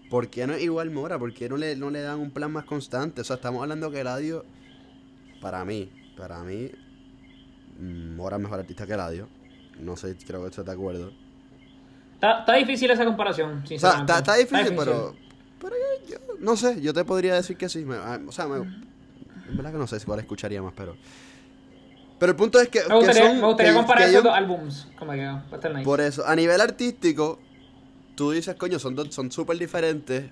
[0.09, 1.17] ¿Por qué no es igual Mora?
[1.17, 3.21] ¿Por qué no le, no le dan un plan más constante?
[3.21, 4.45] O sea, estamos hablando que Eladio,
[5.41, 6.69] para mí, para mí,
[7.79, 9.27] Mora es mejor artista que Eladio.
[9.79, 11.11] No sé, creo que estás de acuerdo.
[12.15, 14.13] Está, está difícil esa comparación, O sea, sinceramente.
[14.13, 15.15] está, está difícil, pero.
[15.59, 15.75] Pero
[16.09, 17.83] yo, no sé, yo te podría decir que sí.
[17.85, 20.95] me- ah, o sea, me, en verdad que no sé cuál escucharía más, pero.
[22.19, 22.79] Pero el punto es que.
[22.87, 24.87] Me gustaría, que son, me gustaría que- comparar que esos yo- dos álbums.
[24.97, 25.17] Como que
[25.69, 25.83] nice.
[25.83, 27.39] Por eso, a nivel artístico,
[28.15, 30.25] tú dices, coño, son dos- son súper diferentes,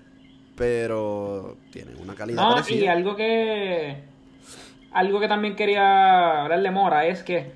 [0.55, 2.91] pero tienen una calidad No, y parecida.
[2.91, 4.03] algo que.
[4.91, 7.51] Algo que también quería hablar de Mora es que.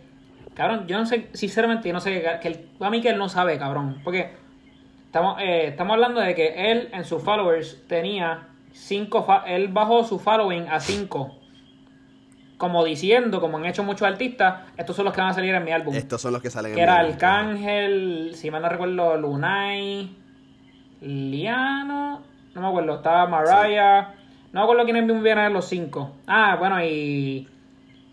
[0.56, 2.22] Cabrón, yo no sé, sinceramente, yo no sé.
[2.42, 4.02] Que él, a mí que él no sabe, cabrón.
[4.04, 4.32] Porque
[5.10, 9.44] estamos, eh, estamos hablando de que él en sus followers tenía 5.
[9.48, 11.36] Él bajó su following a 5.
[12.60, 15.64] Como diciendo, como han hecho muchos artistas, estos son los que van a salir en
[15.64, 15.96] mi álbum.
[15.96, 17.14] Estos son los que salen Que en era mi álbum.
[17.14, 20.16] Arcángel, si mal no recuerdo, Lunay,
[21.02, 22.22] Liano,
[22.54, 24.14] no me acuerdo, estaba Mariah,
[24.52, 26.12] no me acuerdo quiénes vienen a los cinco.
[26.28, 27.48] Ah, bueno, y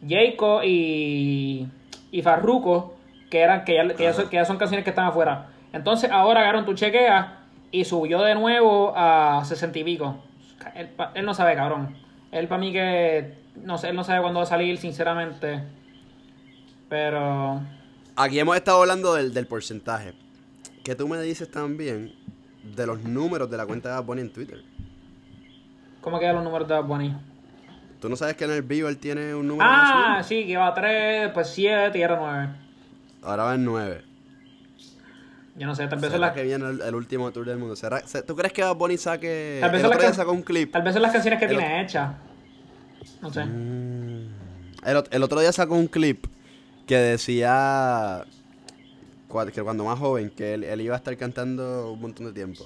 [0.09, 1.69] Jayco y,
[2.11, 2.97] y Farruko,
[3.29, 5.49] que eran que ya, que, ya son, que ya son canciones que están afuera.
[5.73, 10.23] Entonces ahora agarraron tu chequea y subió de nuevo a sesenta y pico.
[11.15, 11.97] Él, no sabe, cabrón.
[12.33, 15.63] Él para mí que, no sé, él no sabe cuándo va a salir, sinceramente.
[16.89, 17.61] Pero...
[18.17, 20.15] Aquí hemos estado hablando del, del porcentaje.
[20.85, 22.15] Que tú me dices también
[22.63, 24.63] de los números de la cuenta de Bad Bunny en Twitter.
[26.01, 27.15] ¿Cómo quedan los números de Bad Bunny?
[28.01, 30.67] ¿Tú no sabes que en el vivo él tiene un número Ah, sí, que iba
[30.67, 32.45] a 3, después 7 y ahora 9.
[32.45, 32.57] uno?
[33.29, 34.05] Ahora va en 9.
[35.59, 37.77] Yo no sé, tal vez, ¿Será las, que viene el, el último tour del mundo?
[37.77, 39.59] ¿Será, se- ¿Tú crees que Bad Bunny saque...
[39.61, 40.71] Tal vez el otro día can- sacó un clip.
[40.73, 42.13] tal vez son las canciones que El tiene hechas.
[43.23, 43.45] No sé.
[43.45, 44.29] Mm.
[44.85, 46.27] El, ot- el otro día sacó un clip
[46.87, 48.25] que decía
[49.53, 52.65] que cuando más joven, que él, él iba a estar cantando un montón de tiempo.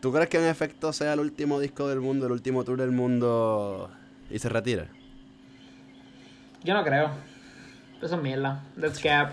[0.00, 2.92] ¿Tú crees que en efecto sea el último disco del mundo, el último tour del
[2.92, 3.90] mundo
[4.30, 4.86] y se retira?
[6.62, 7.10] Yo no creo.
[8.00, 8.62] Eso es mierda.
[8.80, 9.32] That's cap.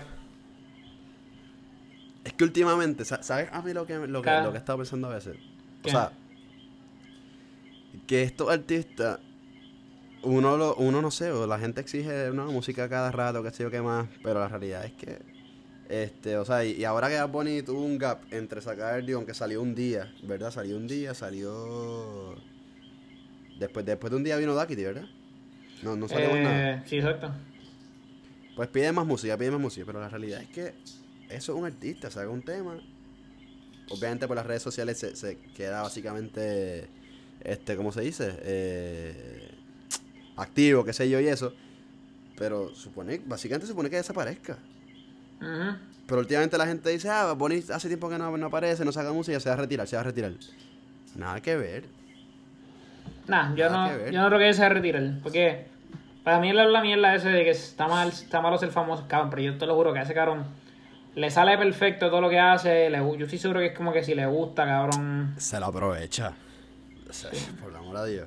[2.24, 4.44] Es que últimamente, sa- ¿sabes a mí lo que, lo que, Claro.
[4.44, 5.36] lo que he estado pensando a veces?
[5.84, 6.12] O sea,
[8.06, 9.18] que estos artistas,
[10.22, 13.64] uno, lo, uno no sé, o la gente exige una música cada rato, qué sé
[13.64, 15.18] yo qué más, pero la realidad es que,
[15.88, 19.18] este, o sea, y, y ahora que Bad Bunny tuvo un gap entre sacar, digo,
[19.18, 20.50] aunque salió un día, ¿verdad?
[20.50, 22.36] Salió un día, salió...
[23.58, 25.04] Después, después de un día vino Daquiti, ¿verdad?
[25.82, 26.74] No, no salió más nada.
[26.74, 27.32] Eh, sí, exacto.
[28.54, 30.74] Pues pide más música, pide más música, pero la realidad es que
[31.34, 32.78] eso es un artista, saca un tema.
[33.90, 36.88] Obviamente por las redes sociales se, se queda básicamente,
[37.42, 38.34] este, ¿cómo se dice?
[38.42, 39.50] Eh,
[40.36, 41.52] activo, qué sé yo y eso.
[42.38, 44.58] Pero supone, básicamente supone que desaparezca.
[46.06, 49.12] Pero últimamente la gente dice, ah, Bonnie hace tiempo que no, no aparece, no saca
[49.12, 50.32] música, se va a retirar, se va a retirar.
[51.16, 51.84] Nada que ver.
[53.26, 55.18] Nah, yo Nada no, yo no creo que se retire.
[55.22, 55.66] Porque
[56.24, 59.30] para mí la, la mierda ese de que está mal, está malo ser famoso, cabrón.
[59.30, 60.44] Pero yo te lo juro que a ese cabrón
[61.14, 62.88] le sale perfecto todo lo que hace.
[62.90, 65.34] le yo estoy seguro que es como que si le gusta, cabrón.
[65.36, 66.32] Se lo aprovecha.
[67.60, 68.26] Por el amor a Dios.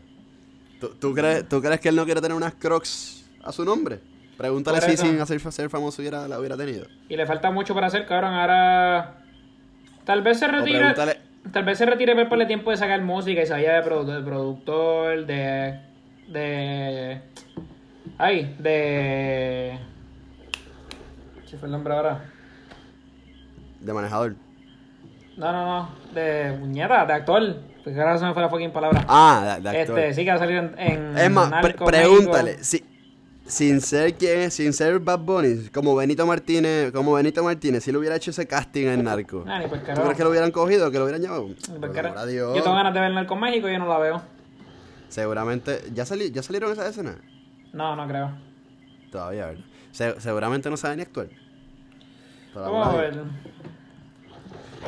[0.80, 4.00] ¿Tú, tú crees, ¿Tú crees que él no quiere tener unas crocs a su nombre?
[4.38, 6.86] Pregúntale si sin hacer ser famoso hubiera, la hubiera tenido.
[7.08, 8.34] Y le falta mucho para hacer, cabrón.
[8.34, 9.16] Ahora.
[10.04, 10.94] Tal vez se retire.
[11.52, 14.18] Tal vez se retire por el tiempo de sacar música y se vaya de, produ-
[14.18, 15.80] de productor, de.
[16.28, 17.22] de.
[18.18, 19.80] Ay, de.
[21.50, 22.26] ¿Qué fue el nombre ahora?
[23.80, 24.36] De manejador.
[25.38, 25.90] No, no, no.
[26.14, 27.56] De muñeca, de actor.
[27.84, 29.06] Porque ahora se me fue la fucking palabra.
[29.08, 30.00] Ah, de, de actor.
[30.00, 30.76] Este, sí que va a salir en.
[30.80, 32.64] en es más, pre- pregúntale.
[32.64, 32.84] Si,
[33.46, 38.00] sin ser quien, sin ser Bad Bunny, como Benito Martínez, como Benito Martínez, si le
[38.00, 39.44] hubiera hecho ese casting en Narco.
[39.48, 41.48] Ah, ni por ¿Tú crees que lo hubieran cogido, que lo hubieran llevado?
[41.48, 41.94] Ni por
[42.28, 42.56] Dios.
[42.58, 44.22] Yo tengo ganas de ver Narco México y yo no la veo.
[45.10, 47.18] Seguramente, ¿ya, sali- ¿ya salieron esas escenas?
[47.72, 48.32] No, no creo.
[49.12, 49.64] Todavía, ¿verdad?
[49.92, 51.28] Se- seguramente no saben ni actuar.
[52.56, 53.20] Pero Vamos a ver.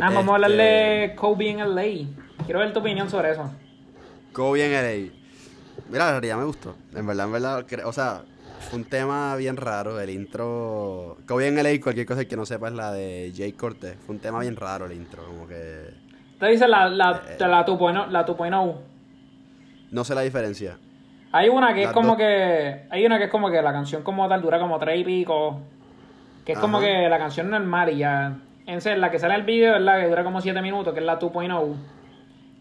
[0.02, 2.08] Ah, vamos a hablar Este- de Kobe en LA.
[2.46, 3.52] Quiero ver tu opinión sobre eso.
[4.34, 5.12] Kobe en LA.
[5.90, 6.76] Mira, la realidad me gustó.
[6.96, 8.22] En verdad, en verdad, cre- o sea,
[8.70, 10.00] fue un tema bien raro.
[10.00, 11.18] El intro.
[11.28, 13.98] Kobe en LA, cualquier cosa que no sepa es la de Jay Cortez.
[14.06, 15.90] Fue un tema bien raro el intro, como que.
[16.40, 17.36] Te dice la, la, Eh.
[17.40, 18.08] la 2.0.
[18.08, 18.76] La 2.0.
[19.92, 20.78] No sé la diferencia.
[21.34, 22.18] Hay una que es Las como dos.
[22.18, 22.86] que.
[22.90, 25.60] Hay una que es como que la canción como tal dura como tres y pico.
[26.48, 28.38] Que es como que la canción normal y ya.
[28.66, 31.02] En serio, la que sale el video es la que dura como 7 minutos, que
[31.02, 31.76] es la 2.0.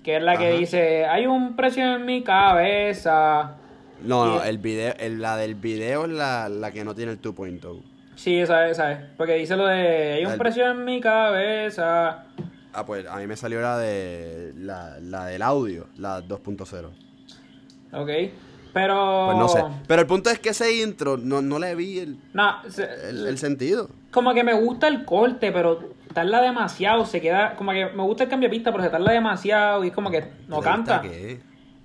[0.02, 3.54] Que es la que dice: Hay un precio en mi cabeza.
[4.02, 7.20] No, no, el video, el- la del video es la, la que no tiene el
[7.22, 7.80] 2.0.
[8.14, 8.98] Sí, esa es, esa es.
[9.16, 12.24] Porque dice lo de: Hay un El- precio en mi cabeza.
[12.72, 14.52] Ah, pues a mí me salió la de.
[14.56, 16.90] La, la del audio, la 2.0.
[17.92, 18.10] Ok.
[18.72, 19.26] Pero.
[19.26, 19.64] Pues no sé.
[19.86, 23.26] Pero el punto es que ese intro no, no le vi el, No, se- el,
[23.26, 23.88] el sentido.
[24.10, 25.80] como que me gusta el corte, pero
[26.12, 27.06] tarda demasiado.
[27.06, 27.54] Se queda.
[27.56, 30.10] Como que me gusta el cambio de pista, pero se tarda demasiado y es como
[30.10, 31.00] que no ¿Te canta.
[31.02, 31.40] qué?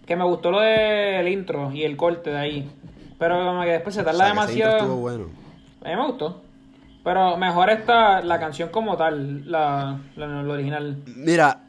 [0.05, 2.69] Que me gustó lo del intro y el corte de ahí.
[3.17, 4.95] Pero como que después se O tarda sea, que ese intro demasiado.
[4.97, 5.25] bueno.
[5.85, 6.41] A mí me gustó.
[7.03, 10.97] Pero mejor está la canción como tal, la, la, la original.
[11.15, 11.61] Mira,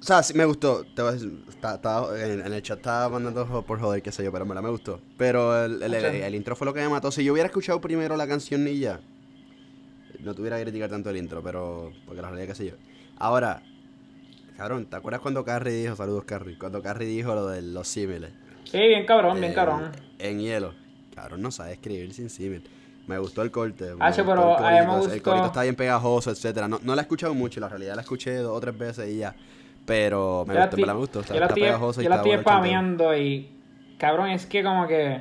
[0.00, 0.84] o sea, sí me gustó.
[0.94, 1.78] Te decir, está-
[2.24, 4.70] en, en el chat estaba mandando por joder, qué sé yo, pero en verdad me
[4.70, 5.00] gustó.
[5.18, 6.14] Pero el, el- el- Ok.
[6.22, 7.10] el intro fue lo que me mató.
[7.10, 9.00] Si yo hubiera escuchado primero la canción ni ya,
[10.20, 11.92] no tuviera que criticar tanto el intro, pero.
[12.06, 12.72] Porque la realidad, qué sé yo.
[13.18, 13.62] Ahora,
[14.56, 18.30] cabrón, ¿te acuerdas cuando Carrie dijo, saludos Carrie, cuando Carrie dijo lo de los símiles?
[18.64, 19.90] Sí, bien cabrón, bien en- cabrón.
[20.18, 20.74] En hielo.
[21.14, 22.62] Cabrón, no sabe escribir sin símil.
[23.06, 23.94] Me gustó el corte.
[23.94, 25.74] me Ah, sí, gustó pero el a mí me corito, El gustó- corito está bien
[25.74, 26.68] pegajoso, etcétera.
[26.68, 29.18] No, no la he escuchado mucho, la realidad la escuché dos o tres veces y
[29.18, 29.34] ya.
[29.86, 31.20] Pero me gustó, me gustó.
[31.20, 33.50] Está, yo la está estoy- pegajoso y yo la estoy spameando y.
[33.98, 35.20] Cabrón, es que como que.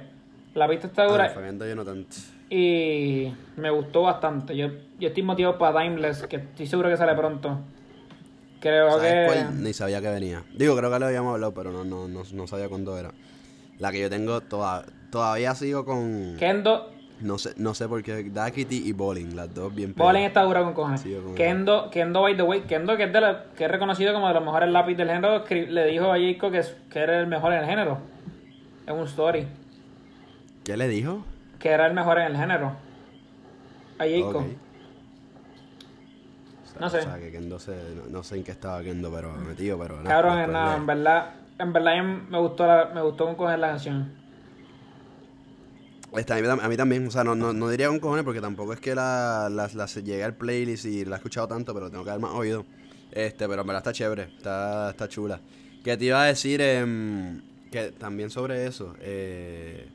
[0.55, 2.15] La pista está Ah, dura spameando yo no tanto.
[2.49, 4.55] y me gustó bastante.
[4.55, 4.67] Yo,
[4.99, 7.59] yo estoy motivado para Timeless, que estoy seguro que sale pronto.
[8.59, 9.23] Creo ¿Sabes que.
[9.25, 9.63] cuál?
[9.63, 10.43] Ni sabía que venía.
[10.53, 13.11] Digo, creo que lo habíamos hablado, pero no, no, no, no sabía cuándo era.
[13.77, 16.35] La que yo tengo, toda, todavía sigo con...
[16.37, 16.91] Kendo.
[17.21, 18.23] No sé, no sé por qué.
[18.29, 20.27] Daquiti y Bowling, las dos bien Bowling pegadas.
[20.29, 21.01] está dura con cojones.
[21.01, 23.71] Sí, yo con Kendo, Kendo, by the way, Kendo, que es, de la- que es
[23.71, 27.19] reconocido como de los mejores lápiz del género, le dijo a Jacob que, que era
[27.19, 27.97] el mejor en el género.
[28.87, 29.47] En un story.
[30.63, 31.25] ¿Qué le dijo?
[31.59, 32.71] Que era el mejor en el género.
[33.99, 34.37] A Jacob.
[34.37, 34.45] Ok.
[36.63, 36.99] O sea, No sé.
[36.99, 40.01] O sea, que Kendo se, no, no sé en qué estaba Kendo, pero metido, pero.
[40.03, 44.18] Cabrón, no, en verdad, en verdad me gustó, la, me gustó con coger la canción.
[46.15, 48.41] Este, a, mí, a mí también, o sea, no, no, no diría con cojones porque
[48.41, 51.89] tampoco es que la, la, la llegué al playlist y la he escuchado tanto, pero
[51.89, 52.65] tengo que dar más oído.
[53.11, 55.39] Este, pero en verdad está chévere, está, está chula.
[55.83, 57.41] Que te iba a decir em,
[57.71, 58.95] que también sobre eso.
[58.99, 59.87] Eh,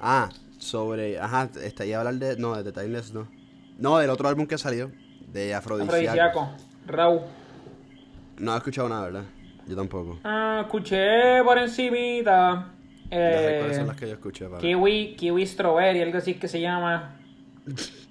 [0.00, 1.18] ah, sobre.
[1.18, 2.36] Ajá, este, iba a hablar de.
[2.36, 3.28] No, de Timeless no.
[3.78, 4.90] No, del otro álbum que salió,
[5.32, 5.54] de.
[5.54, 6.50] Afrodisíaco.
[6.86, 7.20] Raúl.
[8.38, 9.24] No he escuchado nada, ¿verdad?
[9.66, 10.18] Yo tampoco.
[10.24, 12.72] Ah, escuché por encimita.
[13.10, 14.46] Sé cuáles Eh, son las que yo escuché.
[14.46, 17.16] para- kiwi, kiwi strawberry, algo así que se llama.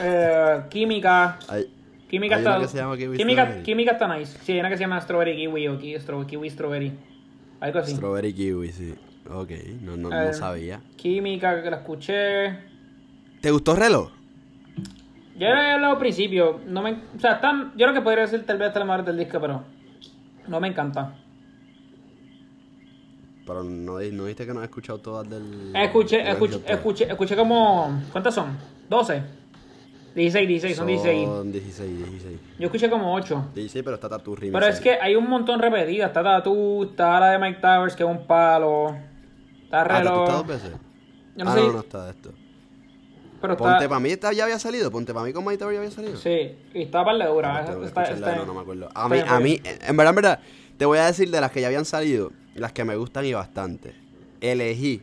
[0.00, 1.38] Eh, química.
[1.48, 1.66] Hay-
[2.08, 2.50] Química hay está.
[2.56, 4.38] una que se llama Kiwi química, química está nice.
[4.42, 6.92] Sí, hay una que se llama strawberry kiwi o kiwi, straw- kiwi strawberry.
[7.60, 7.94] Algo así.
[7.94, 8.94] Strawberry Kiwi, sí.
[9.30, 9.50] Ok,
[9.82, 10.80] no, no, Eh, no sabía.
[10.96, 12.58] Química, que la escuché.
[13.40, 14.10] ¿Te gustó Reloj?
[15.38, 16.60] Ya lo había hablado al principio.
[16.66, 19.04] No me, o sea, están, yo creo que podría ser tal vez hasta la mejor
[19.04, 19.62] del disco, pero
[20.48, 21.14] no me encanta.
[23.46, 25.74] Pero no, no viste que no has escuchado todas del.
[25.74, 28.00] Escuché, del escuché, escuché, escuché como.
[28.12, 28.56] ¿Cuántas son?
[28.88, 29.22] ¿12?
[30.14, 31.26] 16, 16, son 16.
[31.26, 32.40] Son 16, 16.
[32.58, 33.46] Yo escuché como 8.
[33.54, 34.52] 16, pero está Tattoo Remix.
[34.52, 36.08] Pero es que hay un montón repetidas.
[36.08, 38.94] Está Tattoo, está la de Mike Towers, que es un palo.
[39.64, 40.22] Está Ah, ¿Tattoo reloj.
[40.24, 40.70] está dos veces?
[41.34, 41.60] Yo no ah, sé.
[41.62, 42.30] no, no está de esto.
[43.40, 43.88] Pero Ponte está.
[43.88, 44.90] para mí esta ya había salido.
[44.90, 46.16] Ponte para mí con Mike Tower ya había salido.
[46.16, 47.56] Sí, y está para la dura.
[47.66, 48.86] Ah, Está- está- no, no me acuerdo.
[48.88, 50.40] está A mí, a está mí, en verdad, en verdad,
[50.76, 53.32] te voy a decir de las que ya habían salido, las que me gustan y
[53.32, 53.94] bastante.
[54.40, 55.02] Elegí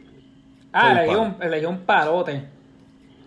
[0.72, 2.44] Ah, elegí un, elegí un palote.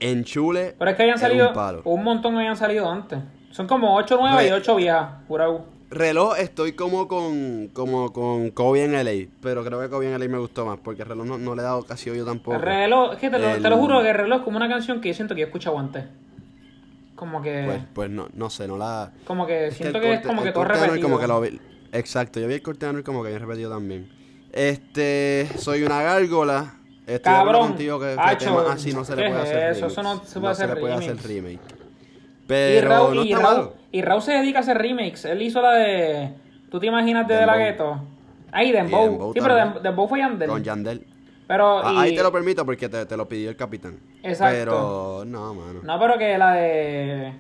[0.01, 0.75] en Chule.
[0.79, 1.49] Pero es que habían es salido.
[1.49, 1.83] un palo.
[1.85, 3.19] Un, montón habían salido antes.
[3.51, 5.09] Son como 8 nuevas y Re- 8 viejas.
[5.29, 5.63] Pura U.
[5.91, 10.27] Reloj estoy como con como con Kobe en LA, pero creo que Kobe en LA
[10.29, 12.57] me gustó más porque reloj no, no le he dado casi oído tampoco.
[12.57, 14.57] El reloj, es que te lo, El- te lo juro que el reloj es como
[14.57, 16.05] una canción que yo siento que yo escuchado antes.
[17.15, 17.63] Como que.
[17.67, 20.41] Pues, pues no, no sé, no la como que es siento el que es como
[20.41, 21.03] el que todo repetido.
[21.03, 21.61] como que lo vi-
[21.93, 24.09] Exacto, yo vi el corte de como que bien repetido también.
[24.53, 26.75] Este, soy una gárgola.
[27.07, 27.69] Estoy Cabrón.
[27.69, 29.87] contigo que, que temas así no se le ¿qué puede hacer eso?
[29.87, 31.59] Eso no se puede hacer le puede hacer remake.
[31.59, 33.77] Y Pero Raúl, no y, Raúl, malo.
[33.91, 35.25] y Raúl se dedica a hacer remakes.
[35.25, 36.33] Él hizo la de.
[36.71, 38.03] ¿Tú te imaginas de, de la gueto?
[38.53, 39.05] Ahí, Dembow.
[39.11, 39.79] Dembow sí, pero también.
[39.79, 40.49] Dem- Dembow fue Yandel.
[40.49, 41.07] Con Yandel.
[41.49, 41.79] Pero.
[41.87, 43.99] Ah, y- Ahí te lo permito porque te, te lo pidió el capitán.
[44.23, 44.57] Exacto.
[44.59, 45.81] Pero no, mano.
[45.83, 47.33] No, pero que la de.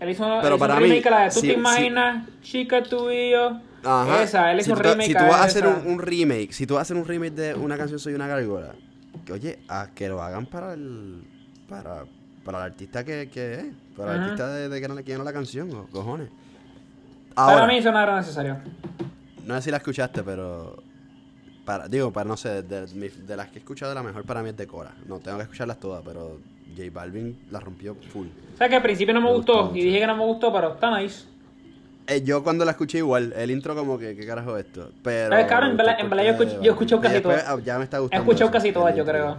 [0.00, 1.52] Él hizo, él Pero hizo para un mí, remake a la de ¿Tú si- te
[1.54, 2.28] imaginas?
[2.42, 3.60] Chica, tú y yo.
[3.84, 4.22] Ajá.
[4.22, 6.52] Esa, él hizo si tú, te- remake Si tú vas a hacer un, un remake,
[6.52, 8.74] si tú vas a hacer un remake de una canción Soy una gárgola,
[9.24, 11.22] que, oye, a que lo hagan para el.
[11.68, 12.04] para,
[12.44, 13.64] para el artista que, que es.
[13.96, 16.28] Para el artista de, de que no le quiera la canción, cojones.
[17.34, 18.58] Para Ahora, mí eso no era necesario.
[19.44, 20.82] no sé si la escuchaste, pero.
[21.64, 24.56] Para, digo, para no sé, de, las que he escuchado, la mejor para mí es
[24.56, 24.94] de Cora.
[25.06, 26.40] No tengo que escucharlas todas, pero
[26.74, 28.26] J Balvin la rompió full.
[28.54, 30.24] O sea que al principio no me, Me gustó, gustó y dije que no me
[30.24, 31.26] gustó, pero está nice.
[32.10, 34.90] Eh, yo cuando la escuché igual, el intro como que, ¿qué carajo es esto?
[35.02, 35.36] Pero...
[35.36, 37.58] Eh, cabrón, en verdad- gustó en verdad yo escucho- yo he escuchado casi después, todas.
[37.58, 38.22] ah, Ya me está He gustando.
[38.22, 39.36] escuchado eso, casi todas, yo creo.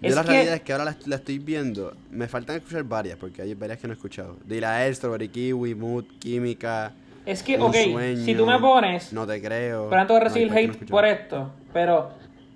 [0.00, 1.92] Yo Es la que- realidad es que ahora la, la estoy viendo.
[2.12, 4.36] Me faltan escuchar varias, porque hay varias que no he escuchado.
[4.44, 6.92] Dila Strawberry Kiwi, Mood, Química.
[7.26, 9.12] Es que, ok, Sueño, si tú me pones.
[9.12, 9.88] No te creo.
[9.90, 10.90] Pero antes de No, recibir no he hate escuchado.
[10.96, 12.10] por esto, pero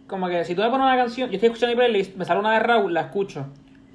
[0.06, 2.38] como que si tú me pones una canción, yo estoy escuchando mi playlist, me sale
[2.38, 3.44] una de Raúl, la escucho.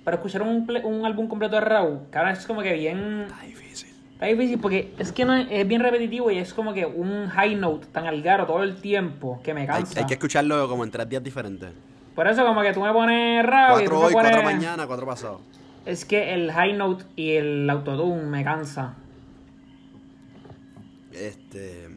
[0.04, 3.28] Pero escuchar un, un álbum completo de Raúl, cabrón, es como que bien.
[3.30, 3.90] Está difícil.
[4.18, 7.54] Está difícil porque es que no es, bien repetitivo y es como que un high
[7.54, 10.00] note tan algaro todo el tiempo que me cansa.
[10.00, 11.70] hay que escucarlo como en tres días diferentes.
[12.16, 14.32] Por eso como que tú me pones y tú Cuatro me hoy, pones...
[14.32, 15.42] cuatro mañana, cuatro pasado.
[15.86, 18.96] Es que el high note y el autotune me cansa.
[21.12, 21.88] Este,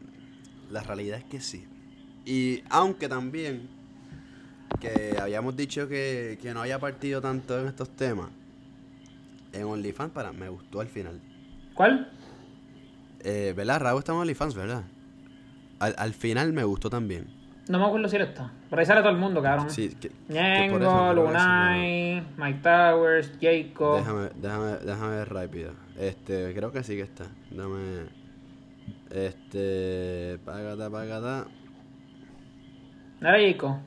[0.69, 1.65] la realidad es que sí.
[2.23, 3.67] Y aunque también
[4.79, 8.29] que habíamos dicho que, que no había partido tanto en estos temas,
[9.53, 11.19] en OnlyFans para me gustó al final.
[11.73, 12.09] ¿Cuál?
[13.23, 13.79] Eh, ¿Verdad?
[13.81, 14.83] Raúl está en OnlyFans, ¿verdad?
[15.79, 17.27] Al, al final me gustó también.
[17.67, 18.51] No me acuerdo si era esta.
[18.69, 19.69] Por ahí sale todo el mundo, cabrón.
[19.69, 20.79] Sí, que, que eso Ñengo,
[21.31, 23.97] que Mike Towers, Jacob.
[23.97, 25.71] Déjame, déjame, déjame ver rápido.
[25.97, 27.25] Este, creo que sí que está.
[27.51, 28.07] Dame.
[29.09, 30.39] Este.
[30.43, 31.47] Pagata, pagata.
[33.19, 33.77] ¿No era Jacob?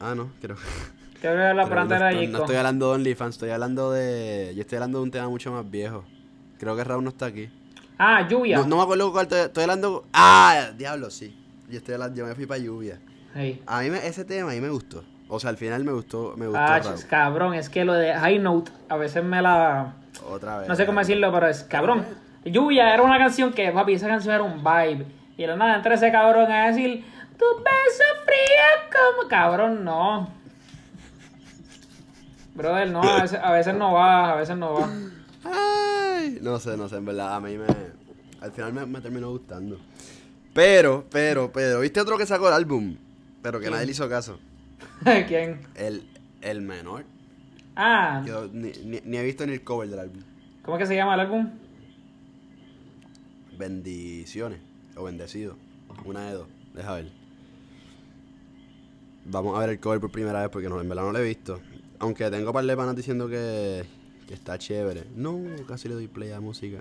[0.00, 0.56] Ah, no, creo
[1.22, 4.52] Creo que la Pero planta no, estoy hablando de OnlyFans, estoy hablando de.
[4.56, 6.04] Yo estoy hablando de un tema mucho más viejo.
[6.58, 7.48] Creo que Raúl no está aquí.
[7.96, 8.58] Ah, Lluvia.
[8.58, 10.04] No, no me acuerdo cuál estoy, estoy hablando.
[10.12, 10.70] ¡Ah!
[10.76, 11.32] Diablo, sí.
[11.70, 12.98] Yo estoy hablando, yo me fui para lluvia.
[13.36, 13.62] Hey.
[13.66, 15.04] A mí me- ese tema a mí me gustó.
[15.28, 18.12] O sea, al final me gustó, me gustó Ah, chis, cabrón, es que lo de
[18.14, 19.94] High Note a veces me la...
[20.28, 20.68] Otra vez.
[20.68, 22.04] No sé cómo decirlo, pero es cabrón.
[22.44, 25.06] Lluvia era una canción que, papi, esa canción era un vibe.
[25.36, 27.04] Y de la nada entra ese cabrón a decir,
[27.38, 29.28] tu beso frío como...
[29.28, 30.41] Cabrón, no.
[32.54, 34.90] Brother, no, a veces, a veces no va, a veces no va.
[35.44, 37.66] Ay, no sé, no sé, en verdad, a mí me.
[38.40, 39.78] Al final me, me terminó gustando.
[40.52, 42.96] Pero, pero, pero, ¿viste otro que sacó el álbum?
[43.40, 43.72] Pero que ¿Quién?
[43.72, 44.38] nadie le hizo caso.
[45.28, 45.60] ¿Quién?
[45.74, 46.06] El,
[46.42, 47.04] el menor.
[47.74, 50.22] Ah, Yo ni, ni, ni he visto ni el cover del álbum.
[50.62, 51.48] ¿cómo es que se llama el álbum?
[53.58, 54.60] Bendiciones.
[54.96, 55.56] O bendecido.
[56.04, 56.48] Una de dos.
[56.74, 57.10] Deja ver.
[59.24, 61.24] Vamos a ver el cover por primera vez porque no, en verdad no lo he
[61.24, 61.60] visto.
[62.02, 63.84] Aunque tengo par de panas diciendo que,
[64.26, 65.04] que está chévere.
[65.14, 65.38] No,
[65.68, 66.80] casi le doy play a música.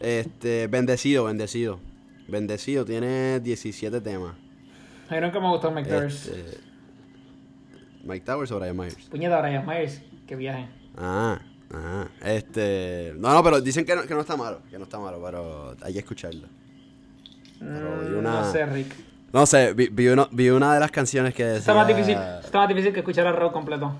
[0.00, 1.78] Este, bendecido, bendecido.
[2.26, 4.34] Bendecido, tiene 17 temas.
[5.10, 6.26] Mí nunca me gustó Mike Towers.
[6.26, 6.58] Este,
[8.04, 8.96] Mike Towers o Brian Myers.
[9.10, 10.68] Puñeta, Brian Myers, que viaje.
[10.96, 11.38] Ah,
[11.74, 13.12] ah, este.
[13.18, 14.62] No, no, pero dicen que no, que no está malo.
[14.70, 16.48] Que no está malo, pero hay que escucharlo.
[17.58, 18.94] Pero Mm, una- No sé, Rick.
[19.34, 21.58] No sé, vi, vi uno- vi una de las canciones que decía...
[21.58, 23.94] Está más difícil, está más difícil que escuchar el rock completo.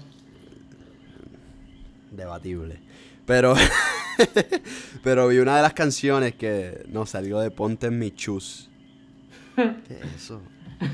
[2.10, 2.80] Debatible.
[3.26, 3.54] Pero...
[5.02, 6.84] pero vi una de las canciones que...
[6.88, 8.70] No, salió de Ponte en mi chus.
[9.56, 10.42] ¿Qué es eso?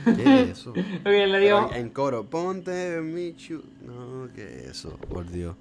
[0.05, 0.71] ¿Qué es eso?
[1.01, 3.63] Ok, le digo, en, en coro, ponte en mi chus.
[3.85, 4.97] No, ¿qué es eso?
[5.09, 5.57] Por Dios.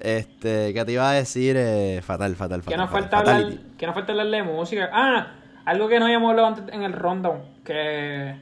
[0.00, 1.56] Este, ¿qué te iba a decir?
[1.58, 2.74] Eh, fatal, fatal, fatal.
[2.74, 4.88] que nos falta hablar, que nos falta hablar de música.
[4.92, 8.34] Ah, algo que no habíamos hablado antes en el rundown, que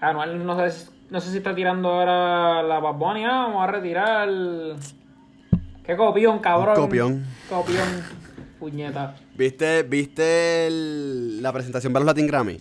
[0.00, 3.62] Anual no sé, si- no sé si está tirando ahora la Bad Bunny, ah, vamos
[3.62, 4.74] a retirar el...
[5.90, 6.76] Qué copión, cabrón.
[6.78, 7.24] Un copión.
[7.48, 7.88] Copión,
[8.60, 9.16] puñeta.
[9.36, 12.60] ¿Viste, viste el- la presentación para los Latin Grammy?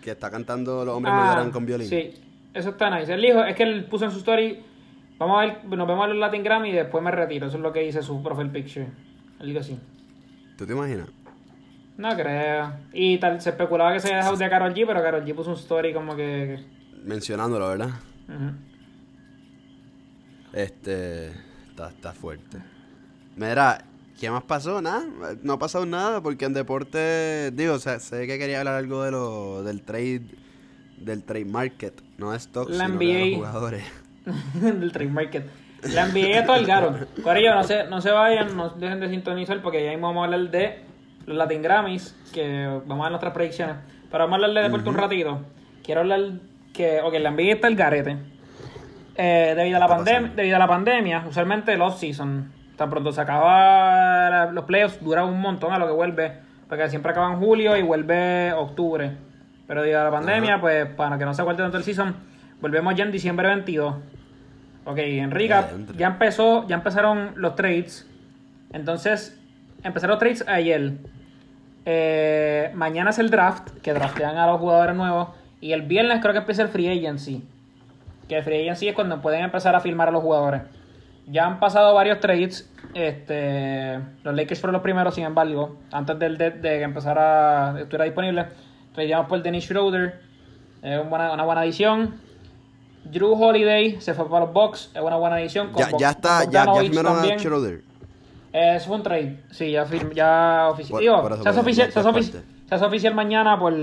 [0.00, 1.88] Que está cantando Los hombres Ah, lloran con violín.
[1.88, 2.12] Sí,
[2.54, 3.12] eso está nice.
[3.12, 4.60] Él dijo, es que él puso en su story,
[5.18, 7.48] vamos a ver, nos vemos en los Latin Grammy y después me retiro.
[7.48, 8.86] Eso es lo que dice su profile picture.
[9.40, 9.76] Él dijo así.
[10.56, 11.08] ¿Tú te imaginas?
[11.96, 12.72] No creo.
[12.92, 15.50] Y tal, se especulaba que se había dejado de Karol G, pero Karol G puso
[15.50, 16.60] un story como que...
[17.02, 17.90] Mencionándolo, ¿verdad?
[20.52, 21.32] Este.
[21.74, 22.58] Está, está fuerte.
[23.34, 23.82] Mira,
[24.20, 24.80] ¿qué más pasó?
[24.80, 25.04] Nada.
[25.42, 27.50] No ha pasado nada porque en deporte.
[27.50, 30.22] Digo, o sea, sé que quería hablar algo de lo, del trade
[30.98, 33.26] del trade market, no de stock, La sino que de NBA.
[33.26, 33.84] los jugadores.
[34.54, 35.46] del trade market.
[35.92, 36.96] La NBA es todo el caro.
[37.24, 40.24] Corillo, no se, no se vayan, no dejen de sintonizar porque ya mismo vamos a
[40.26, 40.78] hablar de
[41.26, 43.76] los Latin Grammys, que vamos a ver nuestras predicciones.
[44.12, 45.40] Pero vamos a hablar de deporte un ratito.
[45.82, 46.20] Quiero hablar
[46.72, 48.16] que, ok, la NBA está el garete.
[49.16, 53.20] Eh, debido, a la pandemia, debido a la pandemia, usualmente el off-season, tan pronto se
[53.20, 56.32] acaba los playoffs, dura un montón a lo que vuelve,
[56.68, 59.12] porque siempre acaba en julio y vuelve octubre.
[59.66, 62.14] Pero debido a la pandemia, pues para que no se aguante tanto el season,
[62.60, 63.94] volvemos ya en diciembre 22.
[64.86, 65.48] Ok, en entre.
[65.48, 68.06] ya empezó, ya empezaron los trades.
[68.72, 69.40] Entonces,
[69.82, 70.92] empezaron los trades ayer.
[71.86, 75.28] Eh, mañana es el draft, que draftean a los jugadores nuevos.
[75.60, 77.42] Y el viernes creo que empieza el free agency.
[78.28, 80.62] Que free agency es cuando pueden empezar a firmar a los jugadores.
[81.26, 82.70] Ya han pasado varios trades.
[82.94, 88.04] Este, los Lakers fueron los primeros, sin embargo, antes del de, de que empezara, estuviera
[88.04, 88.46] disponible.
[88.94, 90.20] Tradeamos por Dennis Schroeder.
[90.82, 92.14] Es una buena, una buena adición.
[93.04, 94.90] Drew Holiday se fue para los Bucks.
[94.94, 95.70] Es una buena adición.
[95.72, 97.38] con Ya, está, con ya, ya firmaron a.
[97.38, 97.82] Schroeder.
[98.52, 99.40] Eh, Eso fue un trade.
[99.50, 101.02] Sí, ya, ya oficial.
[101.42, 101.48] Se,
[102.74, 103.74] hace oficial, mañana por,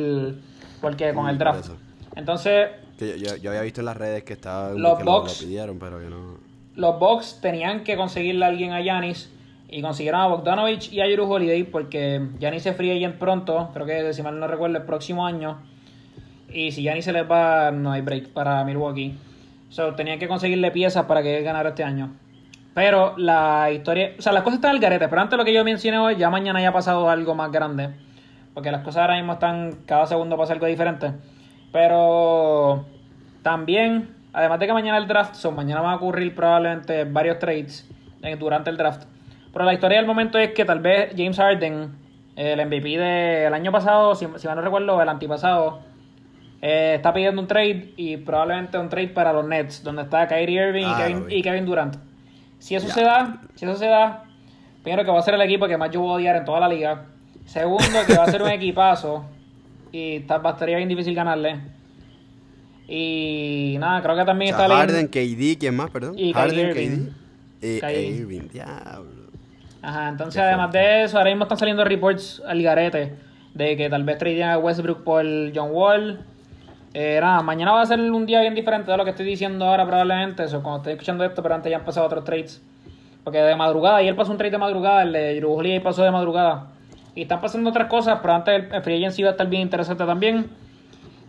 [0.79, 1.69] porque con Mm, el draft.
[2.15, 2.69] Entonces,
[3.01, 5.21] Que yo, yo- yo había visto en las redes que estaba Los que lo, lo
[5.21, 5.39] Bucks.
[5.43, 6.37] pidieron, pero que no.
[6.75, 9.31] los Bucks tenían que conseguirle a alguien a Yanis
[9.69, 13.85] y consiguieron a Bogdanovich y a Drew Holiday porque Yanis se free agent pronto, creo
[13.87, 15.57] que si mal no recuerdo el próximo año.
[16.53, 19.17] Y si Yanis se les va, no hay break para Milwaukee.
[19.69, 22.11] So, tenían que conseguirle piezas para que él ganara este año.
[22.75, 25.53] Pero la historia, o sea, las cosas están al garete, pero antes de lo que
[25.53, 27.89] yo mencioné hoy, ya mañana ya ha pasado algo más grande.
[28.53, 31.11] Porque las cosas ahora mismo están, cada segundo pasa algo diferente.
[31.71, 32.85] Pero
[33.43, 37.89] también, además de que mañana el draft, son mañana van a ocurrir probablemente varios trades
[38.23, 39.03] eh, durante el draft.
[39.51, 41.91] Pero la historia del momento es que tal vez James Harden,
[42.35, 45.79] el MVP del año pasado, si, si mal no recuerdo, el antipasado,
[46.61, 50.67] eh, está pidiendo un trade y probablemente un trade para los Nets, donde está Kyrie
[50.69, 51.35] Irving Ah, y, lo Kevin, vi.
[51.35, 51.95] y Kevin Durant.
[52.59, 54.23] Si eso se da, si eso se da,
[54.83, 56.59] primero que va a ser el equipo que más yo voy a odiar en toda
[56.59, 57.05] la liga.
[57.45, 59.25] Segundo, que va a ser un equipazo
[59.91, 61.59] y ta- estaría bien difícil ganarle.
[62.93, 66.19] Y nada, creo que O también sea, está Harden, KD, ¿quién más, perdón?
[66.19, 67.05] Y Harden, Kyrie Irving.
[67.61, 67.65] KD.
[67.65, 67.97] Y Kyrie.
[67.99, 69.21] e Irving, diablo.
[69.81, 70.77] Ajá, entonces Qué además fuerte.
[70.89, 73.13] de eso, ahora mismo están saliendo reports al garete
[73.53, 75.23] de que tal vez tradean a Westbrook por
[75.55, 76.19] John Wall.
[76.93, 79.63] Eh, nada, mañana va a ser un día bien diferente de lo que estoy diciendo
[79.65, 82.61] ahora probablemente, eso cuando estoy escuchando esto, pero antes ya han pasado otros trades.
[83.23, 86.67] Porque de madrugada, él pasó un trade de madrugada, el de Drew pasó de madrugada.
[87.15, 89.61] Y están pasando otras cosas, pero antes el, el free agency va a estar bien
[89.61, 90.49] interesante también.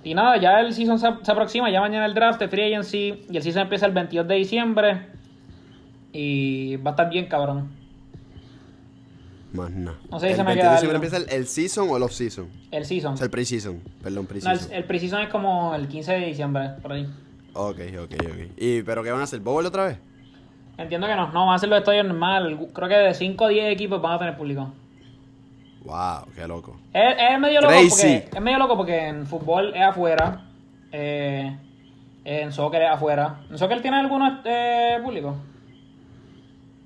[0.04, 3.24] Y nada, ya el season se, se aproxima, ya mañana el draft, el free agency,
[3.30, 5.06] y el season empieza el 22 de diciembre.
[6.12, 7.70] Y va a estar bien cabrón.
[9.52, 9.98] Más nada.
[10.10, 10.94] No sé si el se me 22 queda de algo.
[10.94, 12.48] empieza el, el season o el off season.
[12.70, 13.14] El season.
[13.14, 13.80] O sea, el pre-season.
[14.02, 14.72] Perdón, No, el, pre-season.
[14.72, 17.06] el preseason es como el 15 de diciembre, por ahí.
[17.54, 18.38] Ok, ok, ok.
[18.56, 19.40] ¿Y pero qué van a hacer?
[19.40, 19.98] ¿Bowl otra vez?
[20.78, 22.58] Entiendo que no, no, van a hacer los estadios normal.
[22.72, 24.72] Creo que de 5 o 10 equipos van a tener público.
[25.84, 26.76] Wow, qué loco.
[26.92, 30.42] Es, es medio loco porque es medio loco porque en fútbol es afuera.
[30.92, 31.56] eh,
[32.24, 33.40] en soccer es afuera.
[33.50, 35.34] ¿En soccer tiene algunos eh, públicos?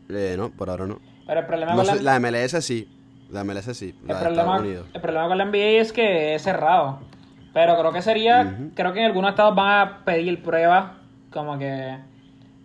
[0.08, 0.98] Eh, no, por ahora no.
[1.26, 2.88] Pero el problema No con la, la MLS sí.
[3.30, 3.94] La MLS sí.
[4.02, 4.58] el, La de problema,
[4.94, 7.00] el problema con la NBA es que es cerrado.
[7.52, 10.92] Pero creo que sería, creo que en algunos estados van a pedir pruebas,
[11.32, 11.98] como que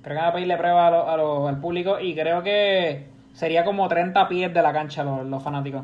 [0.01, 3.07] creo que van a pedirle pruebas a lo- a lo- al público y creo que
[3.33, 5.83] sería como 30 pies de la cancha los, los fanáticos.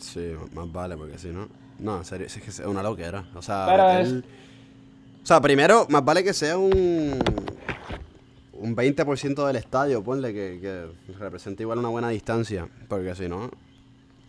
[0.00, 1.48] Sí, más vale, porque si no.
[1.78, 3.24] No, en serio, es que es una loquera.
[3.34, 7.18] O sea, es- O sea, primero, más vale que sea un.
[8.52, 12.68] Un 20% del estadio, ponle que, que represente igual una buena distancia.
[12.88, 13.50] Porque si no.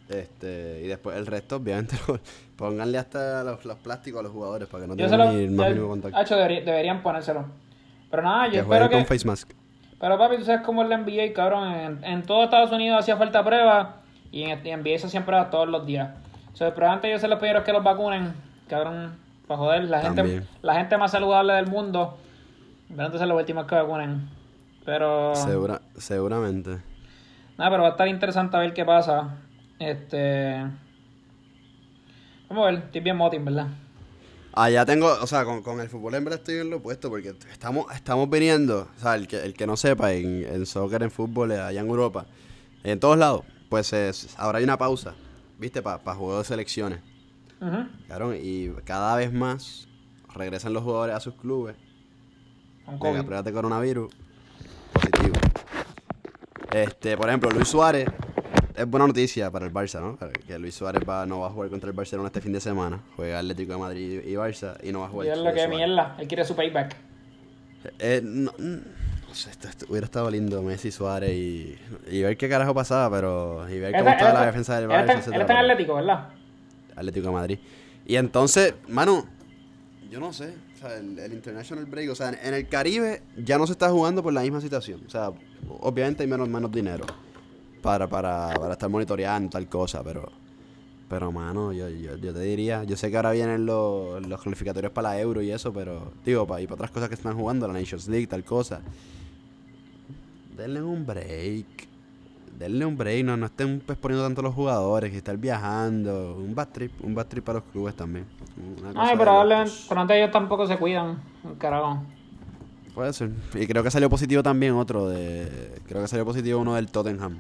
[0.07, 0.81] Este.
[0.83, 1.97] Y después el resto, obviamente,
[2.55, 5.51] pónganle hasta los, los plásticos a los jugadores para que no Yo tengan ni el
[5.51, 6.17] más mínimo contacto.
[6.17, 7.45] Hacho, debería- deberían ponérselo.
[8.09, 8.95] Pero nada, yo que espero que...
[8.95, 9.49] con face mask.
[9.99, 11.71] Pero papi, tú sabes cómo es la NBA, cabrón.
[11.73, 14.00] En, en todo Estados Unidos hacía falta prueba
[14.31, 16.09] y en en NBA se hacían pruebas todos los días.
[16.53, 18.33] O sea, probablemente ellos son los primeros que los vacunen,
[18.67, 19.17] cabrón,
[19.47, 19.83] para joder.
[19.85, 22.17] La gente, la gente más saludable del mundo,
[22.89, 24.29] pero antes son los últimos que vacunen.
[24.85, 25.35] Pero...
[25.35, 26.79] Segura, seguramente.
[27.57, 29.37] Nada, pero va a estar interesante a ver qué pasa.
[29.79, 30.65] Este...
[32.49, 33.67] Vamos a ver, estoy bien motin, ¿verdad?
[34.53, 37.33] Allá tengo, o sea, con, con el fútbol en verdad estoy en lo opuesto porque
[37.49, 41.11] estamos, estamos viniendo, o sea, el que, el que no sepa, en, en soccer, en
[41.11, 42.25] fútbol, allá en Europa,
[42.83, 45.15] en todos lados, pues es- ahora hay una pausa,
[45.57, 45.81] ¿viste?
[45.81, 46.99] Para juegos de selecciones,
[48.09, 49.87] cabrón, y cada vez más
[50.35, 51.77] regresan los jugadores a sus clubes.
[52.85, 53.25] Con Venga, COVID.
[53.25, 54.13] pruébate coronavirus,
[54.91, 55.35] positivo.
[56.73, 58.07] Este, por ejemplo, Luis Suárez
[58.75, 60.17] es buena noticia para el Barça, ¿no?
[60.45, 63.01] Que Luis Suárez va, no va a jugar contra el Barcelona este fin de semana.
[63.15, 65.27] Juega Atlético de Madrid y Barça y no va a jugar.
[65.27, 66.95] Y es lo que mierda, él quiere su payback.
[67.99, 68.51] Eh, no,
[69.31, 71.77] no sé, esto, hubiera estado lindo Messi, Suárez y,
[72.09, 73.65] y ver qué carajo pasaba, pero.
[73.69, 75.23] Y ver cómo estaba la defensa del Barça.
[75.33, 76.29] Él está, en Atlético, ¿verdad?
[76.97, 77.59] Atlético de Madrid.
[78.05, 79.25] Y entonces, mano,
[80.09, 80.53] yo no sé.
[80.75, 83.89] O sea, el, el, International Break, o sea, en, el Caribe ya no se está
[83.89, 85.01] jugando por la misma situación.
[85.07, 85.31] O sea,
[85.79, 87.05] obviamente hay menos, menos dinero
[87.81, 90.29] para, para, para estar monitoreando tal cosa, pero.
[91.07, 94.93] Pero, mano, yo, yo, yo, te diría, yo sé que ahora vienen los, los clasificatorios
[94.93, 97.67] para la Euro y eso, pero, digo, para, y para otras cosas que están jugando,
[97.67, 98.81] la Nations League, tal cosa.
[100.55, 101.89] Denle un break.
[102.57, 106.35] Denle un break, no, no estén pues, poniendo tanto los jugadores, que estar viajando.
[106.35, 108.25] Un bad trip, un bad trip para los clubes también.
[108.95, 109.43] Ay, pero,
[109.89, 111.21] pero antes ellos tampoco se cuidan,
[111.57, 112.03] carajo.
[112.93, 113.31] Puede ser.
[113.55, 115.79] Y creo que salió positivo también otro de.
[115.87, 117.39] Creo que salió positivo uno del Tottenham.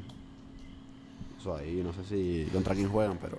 [1.37, 3.37] Eso ahí, no sé si contra quién juegan, pero.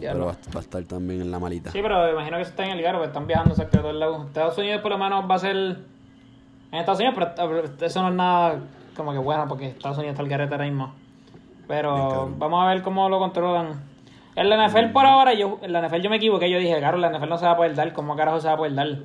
[0.00, 1.70] pero va, a estar también en la malita.
[1.70, 4.24] Sí, pero imagino que está en el lugar porque están viajando de todo el lago.
[4.24, 5.56] Estados Unidos por lo menos va a ser.
[5.56, 8.62] En Estados Unidos, pero eso no es nada
[8.96, 10.92] como que bueno porque Estados Unidos está el garete ahora mismo.
[11.68, 13.80] Pero vamos a ver cómo lo controlan.
[14.34, 16.98] En la NFL por ahora, yo, en la NFL yo me equivoqué, yo dije, claro,
[16.98, 18.98] la NFL no se va a poder dar, ¿cómo carajo se va a poder dar?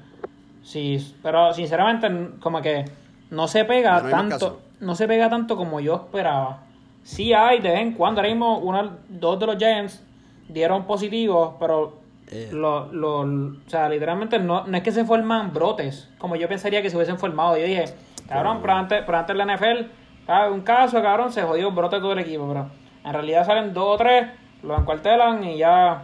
[0.63, 2.09] Sí, pero sinceramente
[2.39, 2.85] como que
[3.29, 6.63] no se pega tanto, no se pega tanto como yo esperaba.
[7.03, 10.03] Sí hay de vez en cuando, ahora mismo uno, dos de los Giants
[10.49, 11.97] dieron positivos, pero
[12.29, 12.49] eh.
[12.51, 16.81] lo, lo, o sea, literalmente no, no es que se forman brotes, como yo pensaría
[16.81, 17.57] que se hubiesen formado.
[17.57, 17.85] Yo dije,
[18.27, 22.19] cabrón, pero antes, pero antes la NFL, un caso, cabrón, se jodió, brote todo el
[22.19, 22.69] equipo, pero
[23.03, 24.27] en realidad salen dos o tres,
[24.63, 26.03] lo encuartelan y ya,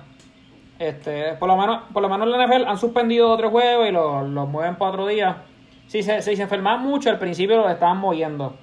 [0.79, 4.27] este, por lo menos, por lo menos la NFL han suspendido otro juego y los
[4.29, 5.43] lo mueven para otro día.
[5.87, 8.55] Si se, si se enferman mucho, al principio lo estaban moviendo,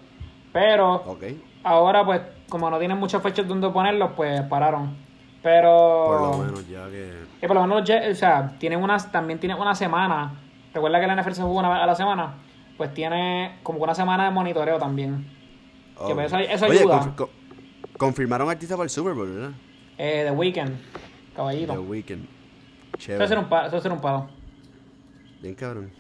[0.53, 1.41] pero okay.
[1.63, 4.97] Ahora, pues, como no tienen muchas fechas donde ponerlos, pues pararon.
[5.43, 6.05] Pero.
[6.07, 7.47] Por lo menos ya que.
[7.47, 10.33] Por lo menos, o sea, tienen unas, también tienen una semana.
[10.73, 12.35] Recuerda que la NFL se juega una vez a la semana.
[12.81, 15.27] Pues tiene como una semana de monitoreo también.
[16.07, 17.15] Que pues, eso, ayuda.
[17.99, 19.51] confirmaron artistas para el Super Bowl, ¿verdad?
[19.99, 20.79] Eh, The Weeknd,
[21.37, 21.75] caballito.
[21.75, 22.27] The Weeknd.
[22.97, 23.25] Chévere.
[23.27, 24.31] Eso va a ser un palo.
[25.43, 25.91] Bien cabrón.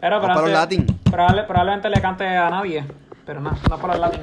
[0.00, 2.86] Pero, pero probablemente le cante a nadie.
[3.26, 4.22] Pero no, no para el latín.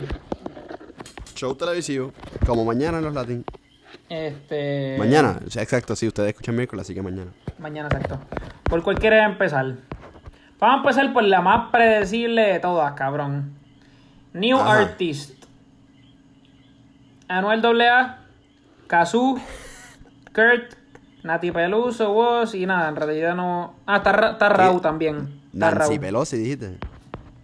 [1.36, 2.12] Show televisivo,
[2.44, 3.46] como mañana en los latín.
[4.10, 4.96] Este.
[4.98, 7.32] Mañana, exacto, sí, ustedes escuchan miércoles, así que mañana.
[7.60, 8.20] Mañana, exacto.
[8.64, 9.76] ¿Por cuál quieres empezar?
[10.66, 13.54] Vamos a empezar por la más predecible de todas, cabrón.
[14.34, 15.46] New Artist.
[17.28, 18.18] Anuel AA,
[18.88, 19.40] Kazoo,
[20.34, 20.74] Kurt,
[21.22, 23.76] Nati Peluso, Woz y nada, en realidad no.
[23.86, 25.40] Ah, está, está Raúl también.
[25.54, 26.80] Nancy Pelosi, dijiste.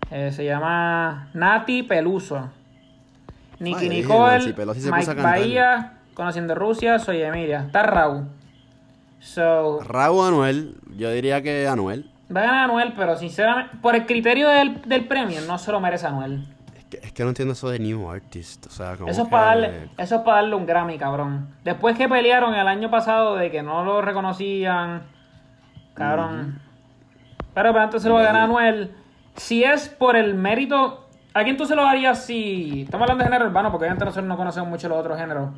[0.09, 2.49] Eh, se llama Nati Peluso.
[3.59, 7.65] Nicky Nicole, Mike Bahía, Conociendo Rusia, soy Emilia.
[7.67, 8.23] Está Raúl.
[9.19, 12.10] So, Raúl Anuel, yo diría que Anuel.
[12.35, 15.79] Va a ganar Anuel, pero sinceramente, por el criterio del, del premio, no se lo
[15.79, 16.47] merece Anuel.
[16.77, 18.67] Es que, es que no entiendo eso de New Artist.
[18.67, 21.49] O sea, como eso, es para darle, eso es para darle un Grammy, cabrón.
[21.63, 25.03] Después que pelearon el año pasado de que no lo reconocían,
[25.93, 26.59] cabrón.
[27.53, 28.95] Pero, pero antes se lo va a ganar Anuel
[29.35, 32.81] si es por el mérito, ¿a quién tú se lo darías si...
[32.81, 35.49] Estamos hablando de género urbano, porque obviamente nosotros no conocemos mucho los otros géneros.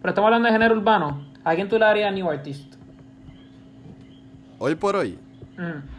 [0.00, 1.26] Pero estamos hablando de género urbano.
[1.44, 2.74] ¿A quién tú le darías New Artist?
[4.58, 5.18] Hoy por hoy.
[5.56, 5.95] Mm.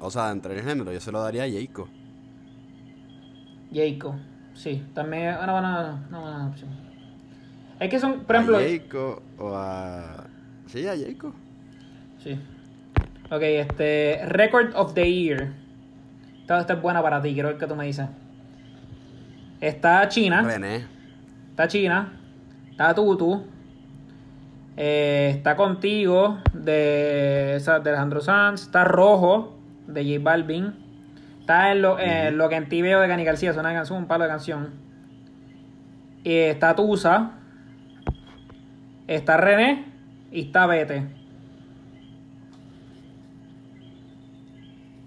[0.00, 1.88] O sea, entre el género, yo se lo daría a Jayco.
[3.72, 4.16] Jayco,
[4.54, 4.82] sí.
[4.94, 6.70] También es una buena, una buena opción.
[7.78, 8.56] Es que son, por ejemplo...
[8.56, 10.24] A Jayco o a...
[10.66, 11.34] Sí, a Jayco.
[12.18, 12.38] Sí.
[13.30, 14.22] Ok, este...
[14.26, 15.52] Record of the Year.
[16.40, 18.08] Esta, es buena para ti, quiero ver qué tú me dices.
[19.60, 20.42] Está China.
[20.42, 20.86] René.
[21.50, 22.12] Está China.
[22.70, 23.44] Está Tutu.
[24.76, 28.62] Eh, está contigo de, de Alejandro Sanz.
[28.62, 29.59] Está Rojo
[29.92, 30.74] de J Balvin.
[31.40, 31.96] Está en lo,
[32.32, 34.70] lo que en ti veo de Cani García, es una canción, un palo de canción.
[36.24, 37.32] Eh, está Tusa.
[39.06, 39.86] Está René.
[40.30, 41.06] Y está Vete.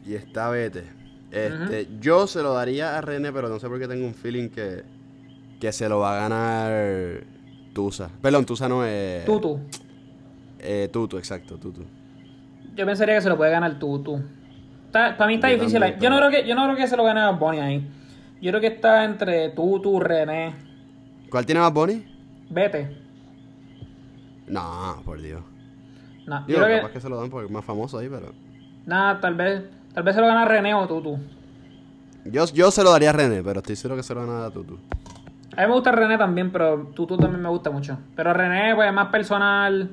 [0.06, 0.84] Y está Vete.
[1.32, 4.50] Este, Yo se lo daría a René, pero no sé por qué tengo un feeling
[4.50, 4.84] que,
[5.60, 7.24] que se lo va a ganar
[7.74, 8.10] Tusa.
[8.22, 9.26] Perdón, Tusa no es.
[9.26, 9.60] Tutu.
[10.60, 11.84] Eh, tutu, exacto, Tutu.
[12.76, 14.22] Yo pensaría que se lo puede ganar Tutu.
[14.94, 15.82] Para mí está difícil.
[16.00, 17.88] yo, no creo que, yo no creo que se lo gane a Bonnie ahí.
[18.42, 20.54] Yo creo que está entre Tutu, René.
[21.30, 22.06] ¿Cuál tiene más Bonnie?
[22.50, 22.98] Vete.
[24.48, 25.42] No, por Dios.
[26.26, 26.94] No, yo creo capaz que...
[26.94, 28.34] que se lo dan porque es más famoso ahí, pero.
[28.86, 29.64] Nada, tal vez
[29.94, 31.20] Tal vez se lo gana René o Tutu.
[32.26, 34.52] Yo, yo se lo daría a René, pero estoy seguro que se lo gana a
[34.52, 34.80] Tutu.
[35.56, 38.00] A mí me gusta René también, pero Tutu también me gusta mucho.
[38.16, 39.92] Pero René, pues, es más personal.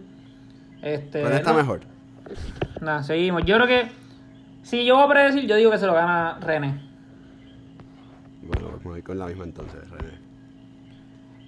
[0.80, 1.80] Este, René está no, mejor.
[2.80, 3.44] Nada, seguimos.
[3.44, 3.88] Yo creo que.
[4.62, 6.80] Si yo voy a predecir, yo digo que se lo gana René.
[8.42, 10.18] Bueno, me voy con la misma entonces, René.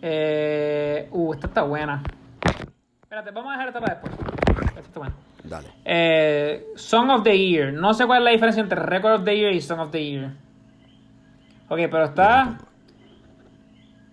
[0.03, 2.03] Eh, uh, esta está buena.
[3.03, 4.15] Espérate, vamos a dejar esta para después.
[4.67, 5.15] Esta está buena.
[5.45, 5.69] Dale.
[5.85, 7.73] Eh, Song of the Year.
[7.73, 10.05] No sé cuál es la diferencia entre Record of the Year y Song of the
[10.05, 10.31] Year.
[11.69, 12.59] Ok, pero está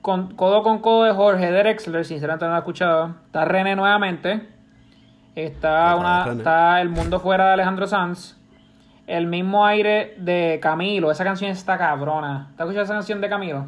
[0.01, 3.15] con, codo con codo de Jorge Drexler, sinceramente no lo he escuchado.
[3.25, 4.47] Está René nuevamente.
[5.35, 8.38] Está, una, está El Mundo Fuera de Alejandro Sanz.
[9.09, 11.09] El mismo aire de Camilo.
[11.09, 12.53] Esa canción está cabrona.
[12.55, 13.65] ¿Te has escuchado esa canción de Camilo?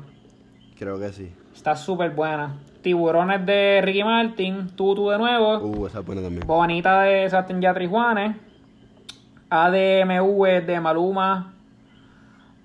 [0.77, 1.33] Creo que sí.
[1.51, 2.59] Está súper buena.
[2.83, 4.67] Tiburones de Ricky Martin.
[4.75, 5.57] Tutu de nuevo.
[5.57, 6.45] Uh, esa es buena también.
[6.45, 8.35] Bonita de Sebastián Yatra y Juanes.
[9.49, 11.55] ADMV de Maluma.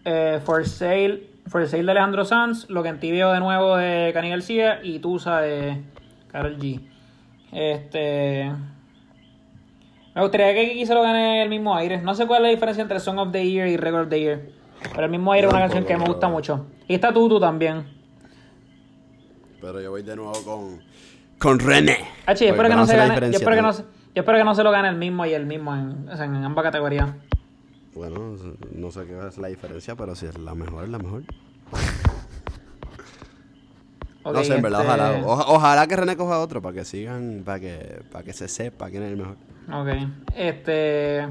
[0.04, 1.30] Eh, For Sale.
[1.46, 2.68] For Sale de Alejandro Sanz.
[2.68, 4.80] Lo que en tibio de nuevo de Cani García.
[4.82, 5.82] Y Tusa de
[6.30, 6.82] Karol G.
[7.52, 8.52] Este.
[10.16, 12.00] Me gustaría que Kiki se lo gane el mismo aire.
[12.00, 14.18] No sé cuál es la diferencia entre Song of the Year y Record of the
[14.18, 14.50] Year.
[14.92, 16.66] Pero el mismo aire es una canción que me gusta mucho.
[16.88, 17.84] Y está Tutu también.
[19.60, 20.80] Pero yo voy de nuevo con.
[21.38, 21.98] Con René.
[22.24, 23.08] H, yo espero que no se gane.
[23.08, 23.70] Yo diferencia, espero que no,
[24.14, 27.10] espero que no se lo gane el mismo y el mismo en, en ambas categorías.
[27.94, 28.36] Bueno,
[28.72, 31.22] no sé qué es la diferencia, pero si es la mejor, es la mejor.
[34.24, 35.26] No sé, en verdad, este- ojalá.
[35.26, 38.88] oja- ojalá que René coja otro para que sigan, para que, para que se sepa
[38.90, 39.36] quién es el mejor.
[39.72, 39.88] Ok,
[40.36, 41.26] este.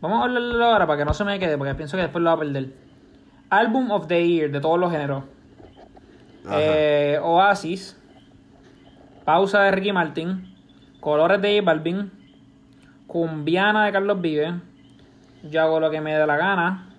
[0.00, 2.30] Vamos a hablarlo ahora para que no se me quede, porque pienso que después lo
[2.30, 2.74] va a perder.
[3.50, 5.22] Album of the Year de todos los géneros.
[6.50, 7.96] Eh, Oasis,
[9.24, 10.54] Pausa de Ricky Martin,
[11.00, 12.10] Colores de J Balvin,
[13.06, 14.60] Cumbiana de Carlos Vive,
[15.44, 16.90] Yo hago lo que me dé la gana,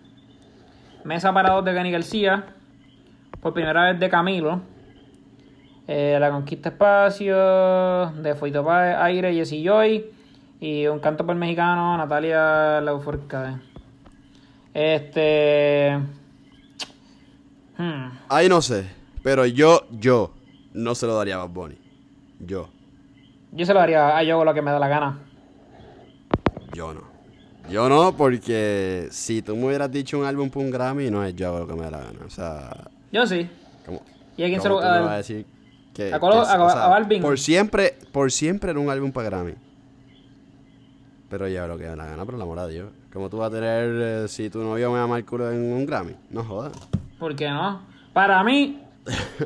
[1.03, 2.45] Mesa para dos de Cani García,
[3.41, 4.61] por primera vez de Camilo,
[5.87, 10.05] eh, La Conquista Espacio, de Foito Aire, Jessy Joy,
[10.59, 13.57] y Un Canto por el Mexicano, Natalia Lafourcade.
[14.73, 15.99] Este.
[17.77, 18.09] Hmm.
[18.29, 18.85] Ahí no sé,
[19.23, 20.33] pero yo, yo,
[20.73, 21.77] no se lo daría a Bad Bunny.
[22.39, 22.69] Yo,
[23.51, 25.19] Yo se lo daría a yo lo que me da la gana.
[26.73, 27.15] yo no.
[27.69, 31.35] Yo no, porque si tú me hubieras dicho un álbum por un Grammy, no es
[31.35, 32.19] yo lo que me da la gana.
[32.25, 32.69] O sea,
[33.11, 33.49] Yo sí.
[33.85, 34.01] como.
[34.37, 35.45] ¿Y a quién se ¿cómo lo a decir
[35.95, 37.21] que, a Colo- que- a- o sea, a Balvin?
[37.21, 39.53] Por siempre, por siempre era un álbum para Grammy.
[41.29, 42.91] Pero ya lo que me da la gana, por el amor a Dios.
[43.11, 43.89] Como tú vas a tener
[44.23, 46.15] eh, si tu novio me ama el culo en un Grammy?
[46.29, 46.73] No jodas.
[47.17, 47.81] ¿Por qué no?
[48.13, 48.79] Para mí,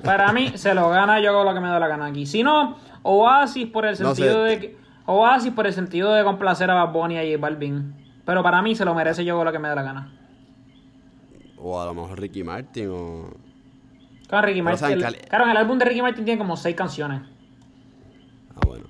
[0.04, 2.26] para mí se lo gana yo hago lo que me da la gana aquí.
[2.26, 4.50] Si no, Oasis por el No sentido sé.
[4.50, 7.95] de que, Oasis por el sentido de complacer a Bad Bunny y a J Balvin.
[8.26, 10.14] Pero para mí se lo merece yo hago lo que me da la gana.
[11.58, 13.30] O a lo mejor Ricky Martin o.
[14.30, 14.91] Claro, Ricky Martin.
[14.91, 17.21] el- cali- claro, en el álbum de Ricky Martin tiene como seis canciones.
[18.55, 18.86] Ah, bueno.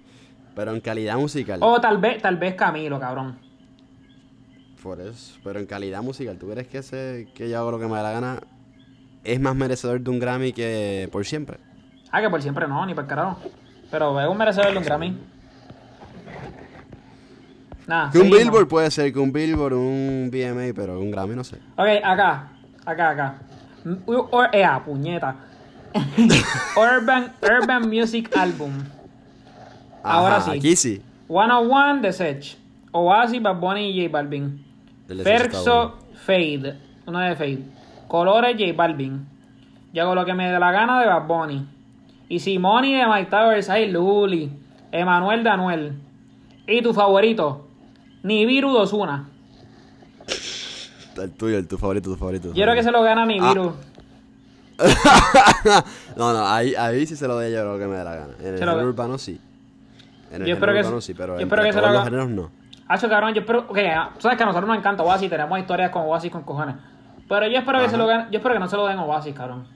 [0.55, 1.59] Pero en calidad musical.
[1.63, 3.37] O tal vez, tal vez Camilo, cabrón.
[4.83, 5.37] Por eso.
[5.43, 8.03] Pero en calidad musical, ¿tú crees que ese que yo hago lo que me da
[8.03, 8.39] la gana
[9.23, 11.57] es más merecedor de un Grammy que por siempre?
[12.11, 13.39] Ah, que por siempre no, ni por carajo.
[13.91, 15.17] Pero es un merecedor de un Grammy.
[17.87, 18.11] Nada.
[18.11, 18.39] Que un seguimos.
[18.43, 21.57] Billboard puede ser, que un Billboard, un BMA, pero un Grammy no sé.
[21.75, 22.49] Ok, acá,
[22.85, 23.35] acá, acá.
[24.05, 25.35] Or, ea, puñeta.
[26.77, 28.71] Urban, Urban Music Album.
[30.03, 30.51] Ahora sí.
[30.51, 31.01] Aquí sí.
[31.27, 32.57] 101 de Sech.
[32.91, 34.65] Oasis, Bad Bunny y J Balvin.
[35.23, 36.77] Ferso, Fade.
[37.05, 37.63] Una de Fade.
[38.07, 39.27] Colores, J Balvin.
[39.93, 41.67] Yo hago lo que me dé la gana de Bad Bunny.
[42.27, 44.51] Y Simoni de Mike Towers, ay, Luli.
[44.91, 45.99] Emanuel de Anuel.
[46.67, 47.67] Y tu favorito,
[48.23, 49.29] Nibiru Dosuna.
[51.21, 52.51] El tuyo, el tu favorito, tu favorito.
[52.53, 53.73] creo que se lo gana Nibiru.
[56.15, 58.33] no, no, ahí, ahí sí se lo doy yo lo que me dé la gana.
[58.39, 59.39] En el género urbano sí.
[60.31, 62.03] En el Yo espero que urbano se- sí, pero yo en que se lo los
[62.03, 62.51] géneros no.
[62.87, 63.65] Hacho, cabrón, yo espero.
[63.67, 66.75] Ok, ah, sabes que a nosotros nos encanta Oasis, tenemos historias con Oasis con cojones.
[67.27, 69.03] Pero yo espero que se lo gane, yo espero que no se lo den a
[69.03, 69.67] Oasis, cabrón.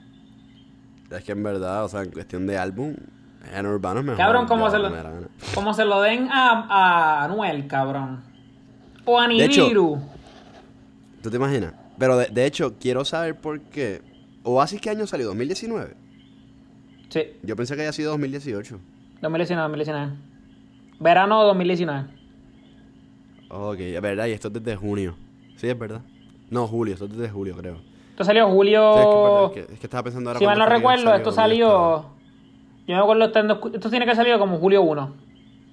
[1.12, 2.96] Es que en verdad, o sea, en cuestión de álbum,
[3.52, 4.18] género urbano es mejor.
[4.18, 4.98] Cabrón, como se lo, que
[5.54, 8.24] como se lo den a, a Anuel, cabrón.
[9.06, 10.02] O a Nibiru.
[11.24, 11.74] ¿Tú te imaginas?
[11.98, 14.02] Pero de, de hecho, quiero saber por qué.
[14.44, 15.34] ¿Oasis qué año salió?
[15.34, 15.94] ¿2019?
[17.10, 18.78] Sí, Yo pensé que había sido 2018.
[19.22, 20.12] 2019, 2019.
[21.00, 22.06] Verano 2019.
[23.50, 25.16] Ok, es verdad, y esto es desde junio.
[25.56, 26.02] Sí, es verdad.
[26.50, 27.78] No, julio, esto es desde julio, creo.
[28.10, 28.92] Esto salió julio.
[28.92, 31.16] es, que, es verdad, es que- es que estaba pensando ahora si mal no recuerdo,
[31.16, 31.68] esto salió.
[31.68, 32.10] estaba-
[32.86, 35.14] Yo me acuerdo estando- Esto tiene que salir como julio 1.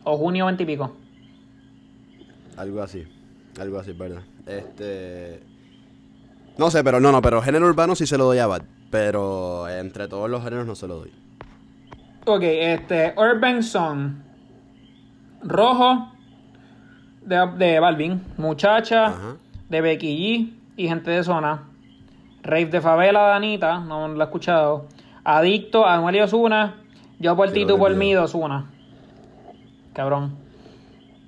[0.05, 0.95] O junio 20 y pico.
[2.57, 3.05] Algo así.
[3.59, 4.23] Algo así, es verdad.
[4.59, 5.43] Este.
[6.59, 8.63] No sé, pero no, no, pero género urbano sí se lo doy a Bad.
[8.91, 11.13] Pero entre todos los géneros no se lo doy.
[12.27, 14.13] Ok, este, Urban Song.
[15.43, 16.13] Rojo,
[17.23, 18.23] de, de Balvin.
[18.37, 19.37] Muchacha, Ajá.
[19.69, 21.63] de Becky G y gente de zona.
[22.43, 24.87] Rave de Favela de Anita, no lo he escuchado.
[25.25, 26.75] Adicto, Anuel y Osuna.
[27.19, 28.67] Yo por Sí, ti, lo tú por mí, Osuna.
[29.93, 30.35] Cabrón.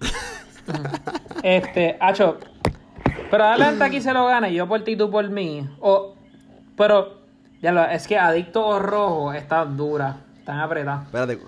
[1.43, 2.39] este, Hacho.
[3.33, 5.66] Pero adelante aquí se lo gana y yo por ti, tú por mí.
[5.80, 6.14] O,
[6.76, 7.22] pero,
[7.62, 10.18] ya lo, es que Adicto o Rojo está dura.
[10.39, 11.07] Están apretadas.
[11.07, 11.39] Espérate,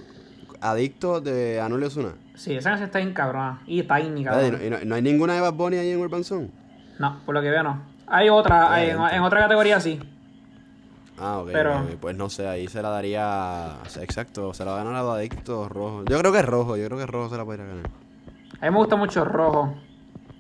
[0.63, 2.15] Adicto de Anuel y Ozuna.
[2.37, 3.61] Sí, esa canción está bien cabrona.
[3.67, 4.47] Y Espérate, cabrón.
[4.47, 6.47] ¿y no, y no- no hay ninguna de Bad Bunny ahí en Urban Song?
[6.99, 7.83] No, por lo que veo no.
[8.07, 10.01] Hay otra, hay- en, otra categoría sí.
[11.19, 11.51] Ah, ok.
[11.53, 13.75] Pero- Pues no sé, ahí se la daría.
[14.01, 16.03] Exacto, se la va a ganar a Adicto rojo.
[16.09, 17.85] Yo creo que es rojo, yo creo que rojo se la podría ganar.
[18.61, 19.75] A mí me gusta mucho rojo.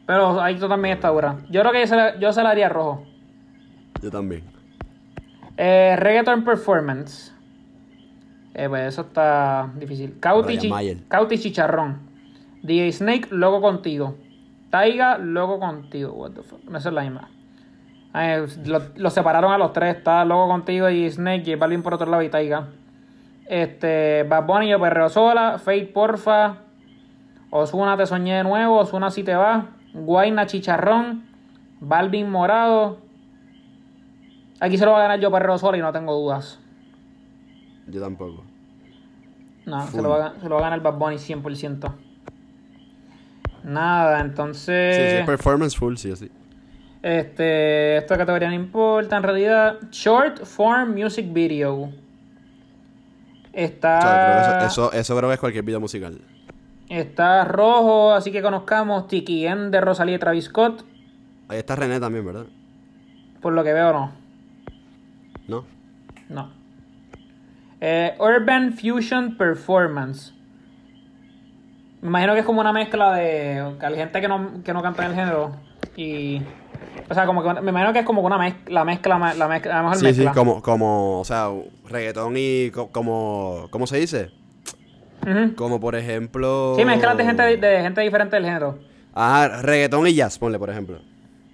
[0.07, 1.36] Pero Adicto también está dura.
[1.50, 3.05] Yo creo que yo se la, yo se la haría rojo.
[4.02, 4.42] Yo también.
[5.57, 7.32] Eh, reggaeton Performance.
[8.55, 10.18] Eh, pues eso está difícil.
[10.20, 11.98] Cauti, chi- Chicharrón.
[12.62, 14.16] DJ Snake, loco contigo.
[14.70, 16.12] Taiga, loco contigo.
[16.12, 16.62] What the fuck.
[16.64, 17.30] No esa es la misma.
[18.14, 19.96] Eh, lo, lo separaron a los tres.
[19.96, 21.44] Está loco contigo y Snake.
[21.44, 22.68] J Balvin por otro lado y Taiga.
[23.46, 25.59] Este, Bad Bunny, yo perreo sola.
[25.59, 26.57] Fate, porfa.
[27.50, 28.78] Osuna, te soñé de nuevo.
[28.78, 29.66] Osuna, si te va.
[29.95, 31.24] Guayna, chicharrón.
[31.80, 32.99] Balvin, morado.
[34.61, 36.59] Aquí se lo va a ganar yo perreo sola y no tengo dudas.
[37.88, 38.45] Yo tampoco.
[39.66, 41.92] No, se lo, va a, se lo va a ganar Bad Bunny 100%.
[43.64, 44.97] Nada, Sí, entonces.
[44.97, 46.30] sí, es performance full, sí sí.
[47.03, 49.78] Este, esta categoría no importa en realidad.
[49.90, 51.90] Short Form Music Video.
[53.53, 54.11] Está, O sea,
[54.49, 56.20] creo que eso, eso, eso creo que es cualquier video musical.
[56.89, 60.85] Está rojo, así que conozcamos Tiki N de Rosalía y Travis Scott.
[61.49, 62.47] Ahí está René también, ¿verdad?
[63.41, 64.12] Por lo que veo, no.
[65.49, 65.64] ¿No?
[66.28, 66.51] No.
[67.80, 70.32] Eh, Urban Fusion Performance.
[72.01, 74.82] Me imagino que es como una mezcla de que hay gente que no, que no
[74.82, 75.53] canta en el género.
[75.97, 76.41] Y.
[77.11, 79.74] O sea, como que me imagino que es como una mezcla, la mezcla, la, mezcla,
[79.74, 80.30] la mejor Sí, mezcla.
[80.32, 81.49] sí, como, como, o sea,
[81.89, 84.30] reggaetón y co- como, ¿cómo se dice?
[85.56, 86.74] Como por ejemplo...
[86.76, 88.78] Sí, mezclas de gente, de gente diferente del género.
[89.14, 90.98] Ah, reggaetón y jazz, ponle, por ejemplo.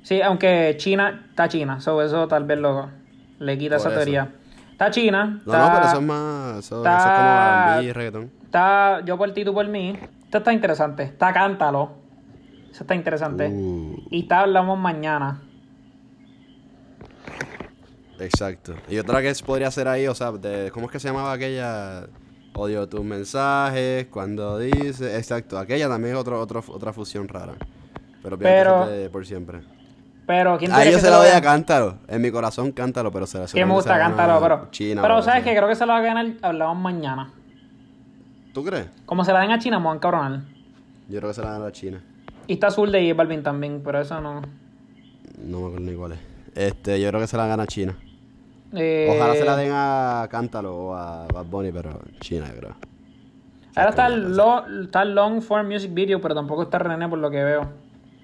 [0.02, 2.88] Sí, aunque China está China, so eso tal vez lo,
[3.38, 3.98] le quita Por esa eso.
[3.98, 4.28] teoría.
[4.72, 5.40] Está China.
[5.44, 8.30] No, está, no, pero eso es más, eso, eso es como está- R&B y reggaetón.
[8.44, 9.94] Está yo por ti, tú por mí.
[10.24, 11.02] Esto está interesante.
[11.02, 11.92] Está Cántalo.
[12.70, 13.48] Eso está interesante.
[13.48, 15.42] Uh, Y está Hablamos Mañana.
[18.18, 18.74] exacto.
[18.88, 22.06] Y otra que podría ser ahí, o sea, de, ¿cómo es que se llamaba aquella?
[22.60, 25.00] Odio tus mensajes, cuando dices...
[25.16, 27.54] Exacto, aquella también es otro, otro, otra fusión rara.
[28.22, 29.60] Pero, que Pero- de por siempre.
[30.26, 31.42] Pero ¿quién que se la doy a gane?
[31.42, 31.98] Cántalo.
[32.06, 34.68] En mi corazón, Cántalo, pero se la Sí, me gusta la gana pero.
[34.70, 35.56] China, pero ¿sabes sea.
[35.56, 37.32] Creo que se lo va a ganar Hablamos Mañana.
[38.52, 38.88] ¿Tú crees?
[39.06, 40.44] Como se la den a China, me van a.
[41.08, 42.02] Yo creo que se la gana a China.
[42.46, 44.42] Y está Azul de J Balvin también, pero eso no.
[45.42, 46.18] No me acuerdo ni cuál es.
[46.54, 47.96] Este, yo creo que se la gana a China.
[48.74, 52.74] Eh, Ojalá se la den a Cántalo o a Bad Bunny, pero China, yo creo.
[53.76, 57.08] Ahora está el, la lo- está el Long Form Music Video, pero tampoco está René
[57.08, 57.68] por lo que veo.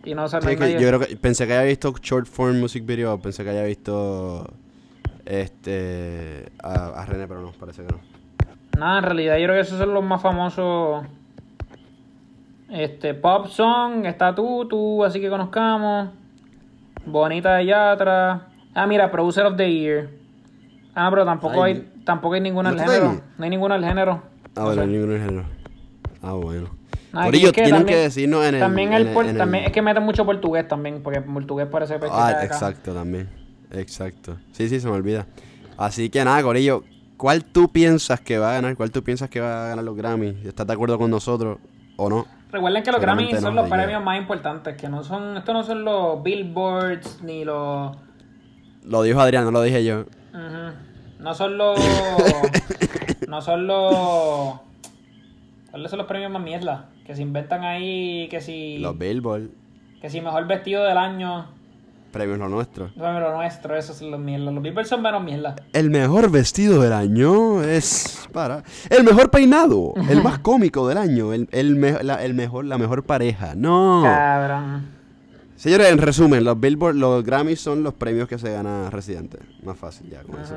[0.04, 2.86] Y no sale Sí, que yo creo que pensé que había visto short form music
[2.86, 4.48] video, pensé que había visto
[5.24, 7.98] este a, a René, pero no, parece que no.
[8.78, 11.04] Nada, en realidad yo creo que esos son los más famosos.
[12.70, 16.10] Este, Pop Song, está tú, así que conozcamos.
[17.04, 18.48] Bonita de Yatra.
[18.74, 20.08] Ah, mira, Producer of the Year.
[20.98, 23.10] Ah, pero tampoco Ay, hay, tampoco hay ninguno ¿no del está género.
[23.12, 23.20] ahí?
[23.38, 24.22] No hay ninguno del género.
[24.24, 24.88] Ah, No bueno, sé.
[24.88, 25.44] ninguno es género.
[26.22, 26.70] Ah, bueno.
[27.12, 28.60] Ah, Por y ello, es que tienen también- que decirnos en el.
[28.60, 31.98] También, en el, en el- también es que meten mucho portugués también, porque portugués parece
[32.00, 32.44] que Ah, acá.
[32.44, 33.28] exacto, también.
[33.70, 34.36] Exacto.
[34.52, 35.26] Sí, sí, se me olvida.
[35.76, 36.82] Así que nada, Corillo.
[37.16, 38.76] ¿Cuál tú piensas que va a ganar?
[38.76, 40.44] ¿Cuál tú piensas que va a ganar los Grammys?
[40.44, 41.58] ¿Estás de acuerdo con nosotros
[41.96, 42.26] o no?
[42.50, 45.62] Recuerden que los Grammys son no, los premios más importantes, que no son, estos no
[45.62, 47.96] son los Billboards ni los
[48.84, 50.00] Lo dijo Adrián, no lo dije yo.
[50.00, 50.72] Ujú.
[51.18, 51.78] No son los.
[53.28, 54.60] no son los.
[55.70, 56.86] ¿Cuáles son los premios más mierda?
[57.06, 58.78] Que se inventan ahí, que si.
[58.78, 59.48] Los Billboard,
[60.00, 61.46] Que si mejor vestido del año.
[62.12, 62.86] premios lo nuestro.
[62.86, 64.50] Es lo nuestro, esos son los mierda.
[64.50, 65.54] Los Billboard son menos mierda.
[65.72, 68.62] El mejor vestido del año es para.
[68.90, 72.78] El mejor peinado, el más cómico del año, el, el, me- la, el mejor, la
[72.78, 73.54] mejor pareja.
[73.54, 74.02] No.
[74.04, 74.95] Cabrón.
[75.56, 79.38] Señores, en resumen, los Billboard, los Grammys son los premios que se gana Residente.
[79.64, 80.54] Más fácil ya, con eso.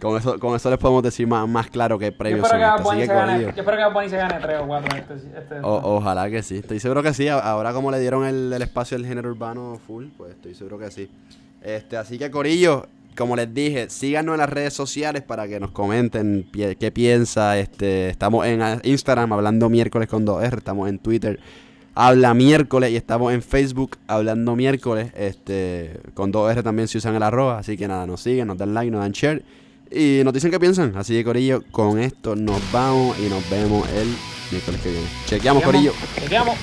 [0.00, 0.38] con eso.
[0.38, 2.96] Con eso les podemos decir más, más claro qué Yo premios espero, son que Bad
[3.00, 5.96] se gane, yo espero que Bad Bunny se gane 3 o 4 este, este- o-
[5.96, 6.56] ojalá que sí.
[6.58, 7.26] Estoy seguro que sí.
[7.28, 10.90] Ahora como le dieron el, el espacio al género urbano full, pues estoy seguro que
[10.92, 11.10] sí.
[11.60, 12.86] Este, así que Corillo,
[13.16, 17.58] como les dije, síganos en las redes sociales para que nos comenten qué piensa.
[17.58, 21.40] Este, estamos en Instagram hablando miércoles con 2R, estamos en Twitter
[21.98, 25.10] habla miércoles y estamos en Facebook hablando miércoles.
[25.16, 28.72] Este, con 2R también se usan el arroba, así que nada, nos siguen, nos dan
[28.72, 29.42] like, nos dan share
[29.90, 30.96] y nos dicen qué piensan.
[30.96, 34.06] Así que Corillo, con esto nos vamos y nos vemos el
[34.52, 35.06] miércoles que viene.
[35.26, 35.92] Chequeamos, Corillo.
[36.20, 36.56] Chequeamos.